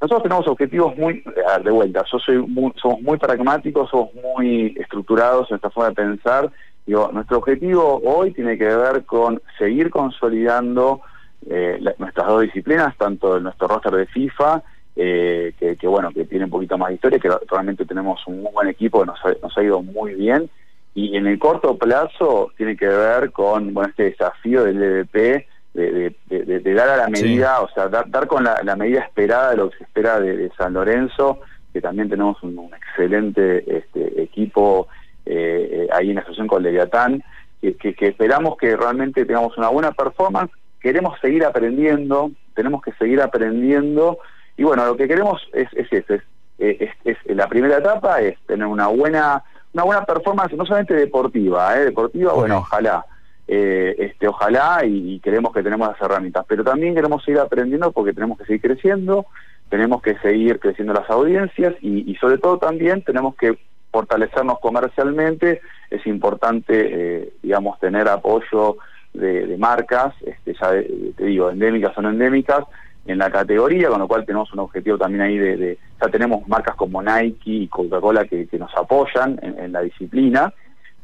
Nosotros 0.00 0.22
tenemos 0.24 0.48
objetivos 0.48 0.96
muy, 0.96 1.22
de 1.62 1.70
vuelta, 1.70 2.04
yo 2.10 2.18
soy 2.18 2.44
somos 2.82 3.00
muy 3.00 3.16
pragmáticos, 3.18 3.88
somos 3.88 4.10
muy 4.14 4.74
estructurados 4.78 5.50
en 5.50 5.56
esta 5.56 5.70
forma 5.70 5.90
de 5.90 5.94
pensar. 5.94 6.50
Digo, 6.84 7.10
nuestro 7.12 7.38
objetivo 7.38 8.02
hoy 8.04 8.32
tiene 8.32 8.58
que 8.58 8.66
ver 8.66 9.04
con 9.04 9.40
seguir 9.58 9.90
consolidando 9.90 11.00
eh, 11.48 11.78
nuestras 11.98 12.26
dos 12.26 12.42
disciplinas, 12.42 12.96
tanto 12.96 13.38
nuestro 13.40 13.68
roster 13.68 13.92
de 13.92 14.06
FIFA, 14.06 14.62
eh, 14.96 15.54
que, 15.58 15.86
bueno, 15.86 16.10
que 16.12 16.24
tiene 16.24 16.44
un 16.44 16.50
poquito 16.50 16.78
más 16.78 16.88
de 16.88 16.94
historia, 16.94 17.18
que 17.18 17.30
realmente 17.50 17.84
tenemos 17.84 18.24
un 18.26 18.42
muy 18.42 18.52
buen 18.52 18.68
equipo 18.68 19.00
que 19.00 19.06
nos 19.06 19.24
ha, 19.24 19.34
nos 19.42 19.56
ha 19.56 19.62
ido 19.62 19.82
muy 19.82 20.14
bien, 20.14 20.48
y 20.94 21.16
en 21.16 21.26
el 21.26 21.38
corto 21.38 21.76
plazo 21.76 22.52
tiene 22.56 22.76
que 22.76 22.86
ver 22.86 23.32
con 23.32 23.74
bueno 23.74 23.88
este 23.88 24.04
desafío 24.04 24.62
del 24.62 24.80
EDP 24.80 25.44
de, 25.74 26.74
dar 26.74 26.88
a 26.88 26.96
la 26.96 27.08
medida, 27.08 27.60
o 27.60 27.68
sea, 27.70 27.88
dar, 27.88 28.26
con 28.28 28.44
la, 28.44 28.76
medida 28.76 29.00
esperada 29.00 29.50
de 29.50 29.56
lo 29.56 29.70
que 29.70 29.78
se 29.78 29.84
espera 29.84 30.20
de, 30.20 30.50
San 30.56 30.72
Lorenzo, 30.72 31.40
que 31.72 31.80
también 31.80 32.08
tenemos 32.08 32.40
un, 32.42 32.70
excelente 32.74 33.78
este, 33.78 34.22
equipo 34.22 34.86
eh, 35.26 35.88
ahí 35.92 36.10
en 36.10 36.18
asociación 36.18 36.46
con 36.46 36.62
Leviatán, 36.62 37.24
que, 37.60 37.74
que, 37.74 38.06
esperamos 38.06 38.56
que 38.56 38.76
realmente 38.76 39.24
tengamos 39.24 39.56
una 39.58 39.68
buena 39.68 39.90
performance, 39.90 40.52
queremos 40.84 41.18
seguir 41.18 41.46
aprendiendo, 41.46 42.30
tenemos 42.54 42.82
que 42.82 42.92
seguir 42.92 43.22
aprendiendo, 43.22 44.18
y 44.54 44.64
bueno, 44.64 44.84
lo 44.84 44.98
que 44.98 45.08
queremos 45.08 45.40
es, 45.54 45.66
es 45.72 45.90
eso, 45.90 46.22
es, 46.58 46.90
es, 47.04 47.16
la 47.24 47.48
primera 47.48 47.78
etapa 47.78 48.20
es 48.20 48.38
tener 48.46 48.66
una 48.66 48.88
buena 48.88 49.42
una 49.72 49.82
buena 49.82 50.04
performance, 50.04 50.52
no 50.52 50.66
solamente 50.66 50.94
deportiva, 50.94 51.74
¿eh? 51.74 51.86
deportiva, 51.86 52.34
bueno, 52.34 52.58
ojalá, 52.58 53.06
eh, 53.48 53.94
este, 53.98 54.28
ojalá 54.28 54.82
y, 54.84 55.18
queremos 55.20 55.54
que 55.54 55.62
tenemos 55.62 55.88
las 55.88 56.00
herramientas, 56.02 56.44
pero 56.46 56.62
también 56.62 56.94
queremos 56.94 57.24
seguir 57.24 57.40
aprendiendo 57.40 57.90
porque 57.90 58.12
tenemos 58.12 58.36
que 58.36 58.44
seguir 58.44 58.60
creciendo, 58.60 59.24
tenemos 59.70 60.02
que 60.02 60.18
seguir 60.18 60.60
creciendo 60.60 60.92
las 60.92 61.08
audiencias 61.08 61.74
y, 61.80 62.14
sobre 62.16 62.36
todo 62.36 62.58
también 62.58 63.02
tenemos 63.02 63.34
que 63.36 63.58
fortalecernos 63.90 64.58
comercialmente, 64.60 65.62
es 65.90 66.06
importante, 66.06 66.74
eh, 66.76 67.32
digamos, 67.42 67.80
tener 67.80 68.06
apoyo 68.06 68.76
de, 69.14 69.56
marcas, 69.58 70.14
este, 70.26 70.54
ya 70.54 70.70
te 71.16 71.24
digo, 71.24 71.50
endémicas 71.50 71.96
o 71.96 72.02
no 72.02 72.10
endémicas, 72.10 72.64
en 73.06 73.18
la 73.18 73.30
categoría, 73.30 73.88
con 73.88 74.00
lo 74.00 74.08
cual 74.08 74.24
tenemos 74.24 74.52
un 74.52 74.60
objetivo 74.60 74.96
también 74.96 75.22
ahí 75.22 75.38
de, 75.38 75.78
ya 76.00 76.08
tenemos 76.08 76.46
marcas 76.48 76.74
como 76.74 77.02
Nike 77.02 77.50
y 77.50 77.68
Coca-Cola 77.68 78.24
que, 78.24 78.48
nos 78.58 78.74
apoyan 78.76 79.38
en 79.42 79.72
la 79.72 79.82
disciplina, 79.82 80.52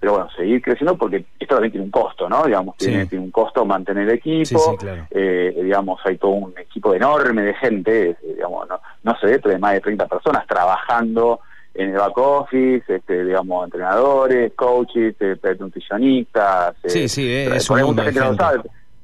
pero 0.01 0.13
bueno, 0.13 0.31
seguir 0.35 0.63
creciendo 0.63 0.97
porque 0.97 1.27
esto 1.39 1.55
también 1.55 1.73
tiene 1.73 1.85
un 1.85 1.91
costo, 1.91 2.27
¿no? 2.27 2.45
Digamos, 2.45 2.75
tiene, 2.79 3.05
tiene 3.05 3.23
un 3.23 3.31
costo 3.31 3.67
mantener 3.67 4.09
el 4.09 4.15
equipo, 4.15 4.79
eh, 5.11 5.61
digamos, 5.63 6.01
hay 6.07 6.17
todo 6.17 6.31
un 6.31 6.55
equipo 6.59 6.95
enorme 6.95 7.43
de 7.43 7.55
gente, 7.55 8.11
eh, 8.11 8.17
digamos, 8.23 8.67
no, 8.67 8.81
no 9.03 9.19
sé, 9.19 9.39
de 9.39 9.59
más 9.59 9.75
de 9.75 9.81
30 9.81 10.07
personas 10.07 10.47
trabajando 10.47 11.41
en 11.81 11.91
el 11.91 11.97
back 11.97 12.19
office, 12.19 12.85
este, 12.95 13.25
digamos, 13.25 13.65
entrenadores, 13.65 14.53
coaches, 14.55 15.15
eh, 15.21 15.37
nutricionistas. 15.59 16.77
Sí, 16.85 17.09
sí, 17.09 17.33
es 17.33 17.71
un 17.71 17.81
mundo 17.81 18.03
de 18.03 18.13
gente. 18.13 18.45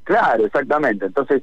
Claro, 0.05 0.45
exactamente. 0.45 1.07
Entonces, 1.07 1.43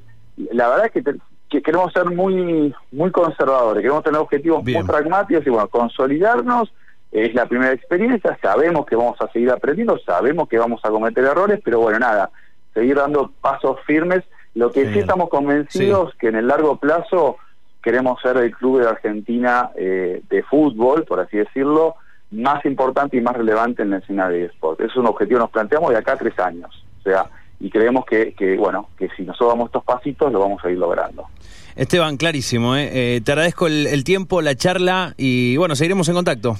la 0.51 0.69
verdad 0.69 0.91
es 0.93 1.03
que, 1.49 1.61
queremos 1.61 1.91
ser 1.91 2.05
muy 2.05 2.73
muy 2.91 3.11
conservadores, 3.11 3.81
queremos 3.81 4.03
tener 4.03 4.19
objetivos 4.19 4.63
muy 4.63 4.83
pragmáticos 4.83 5.45
y, 5.45 5.49
bueno, 5.49 5.67
consolidarnos 5.67 6.71
es 7.11 7.33
la 7.35 7.45
primera 7.45 7.71
experiencia, 7.73 8.37
sabemos 8.41 8.87
que 8.87 8.95
vamos 8.95 9.21
a 9.21 9.31
seguir 9.31 9.51
aprendiendo, 9.51 9.99
sabemos 9.99 10.47
que 10.49 10.57
vamos 10.57 10.81
a 10.83 10.89
cometer 10.89 11.23
errores, 11.23 11.59
pero 11.63 11.79
bueno, 11.79 11.99
nada, 11.99 12.31
seguir 12.73 12.95
dando 12.95 13.31
pasos 13.41 13.79
firmes. 13.85 14.23
Lo 14.55 14.71
que 14.71 14.91
sí, 14.93 14.99
estamos 14.99 15.29
convencidos 15.29 16.13
que 16.19 16.27
en 16.27 16.35
el 16.35 16.47
largo 16.47 16.77
plazo 16.77 17.37
queremos 17.83 18.19
ser 18.21 18.37
el 18.37 18.51
club 18.51 18.79
de 18.81 18.87
Argentina 18.87 19.69
eh, 19.75 20.21
de 20.29 20.43
fútbol, 20.43 21.03
por 21.03 21.19
así 21.19 21.37
decirlo, 21.37 21.95
más 22.31 22.65
importante 22.65 23.17
y 23.17 23.21
más 23.21 23.35
relevante 23.35 23.83
en 23.83 23.91
la 23.91 23.97
escena 23.97 24.29
de 24.29 24.45
eSport. 24.45 24.79
Es 24.81 24.95
un 24.95 25.05
objetivo 25.05 25.37
que 25.37 25.43
nos 25.43 25.51
planteamos 25.51 25.91
de 25.91 25.97
acá 25.97 26.13
a 26.13 26.17
tres 26.17 26.39
años. 26.39 26.83
O 26.99 27.03
sea, 27.03 27.25
y 27.59 27.69
creemos 27.69 28.05
que, 28.05 28.33
bueno, 28.57 28.89
que 28.97 29.09
si 29.15 29.23
nosotros 29.23 29.49
damos 29.49 29.67
estos 29.67 29.83
pasitos 29.83 30.31
lo 30.31 30.39
vamos 30.39 30.63
a 30.63 30.71
ir 30.71 30.77
logrando. 30.77 31.27
Esteban, 31.75 32.17
clarísimo. 32.17 32.75
¿eh? 32.75 32.89
eh 33.15 33.21
te 33.21 33.31
agradezco 33.31 33.67
el 33.67 34.03
tiempo, 34.03 34.41
la 34.41 34.55
charla 34.55 35.13
y 35.17 35.57
bueno, 35.57 35.75
seguiremos 35.75 36.07
en 36.09 36.15
contacto 36.15 36.55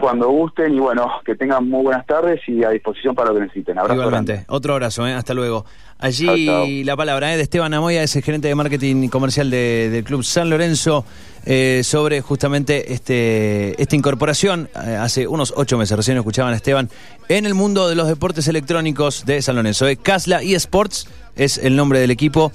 cuando 0.00 0.28
gusten 0.28 0.74
y 0.74 0.78
bueno, 0.78 1.10
que 1.24 1.34
tengan 1.34 1.68
muy 1.68 1.82
buenas 1.82 2.06
tardes 2.06 2.40
y 2.46 2.64
a 2.64 2.70
disposición 2.70 3.14
para 3.14 3.30
lo 3.30 3.36
que 3.36 3.42
necesiten. 3.42 3.78
Abrazo 3.78 4.00
Igualmente. 4.00 4.44
Otro 4.48 4.74
abrazo, 4.74 5.06
¿eh? 5.06 5.12
hasta 5.12 5.34
luego. 5.34 5.64
Allí 5.98 6.84
la 6.84 6.96
palabra 6.96 7.32
¿eh? 7.32 7.36
de 7.36 7.42
Esteban 7.42 7.72
Amoya, 7.72 8.02
es 8.02 8.14
el 8.16 8.22
gerente 8.22 8.48
de 8.48 8.54
marketing 8.54 9.08
comercial 9.08 9.50
del 9.50 10.04
Club 10.04 10.22
San 10.24 10.50
Lorenzo, 10.50 11.06
eh, 11.46 11.80
sobre 11.84 12.20
justamente 12.20 12.92
este 12.92 13.80
esta 13.80 13.96
incorporación 13.96 14.68
eh, 14.74 14.96
hace 14.96 15.26
unos 15.26 15.54
ocho 15.56 15.78
meses, 15.78 15.96
recién 15.96 16.18
escuchaban 16.18 16.52
a 16.52 16.56
Esteban, 16.56 16.90
en 17.28 17.46
el 17.46 17.54
mundo 17.54 17.88
de 17.88 17.94
los 17.94 18.08
deportes 18.08 18.46
electrónicos 18.48 19.24
de 19.24 19.40
San 19.40 19.56
Lorenzo. 19.56 19.86
Casla 20.02 20.42
eSports 20.42 21.08
es 21.34 21.56
el 21.58 21.76
nombre 21.76 21.98
del 22.00 22.10
equipo. 22.10 22.52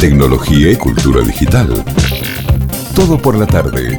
Tecnología 0.00 0.70
y 0.70 0.76
cultura 0.76 1.22
digital. 1.22 1.68
Todo 2.94 3.18
por 3.18 3.36
la 3.36 3.46
tarde. 3.46 3.96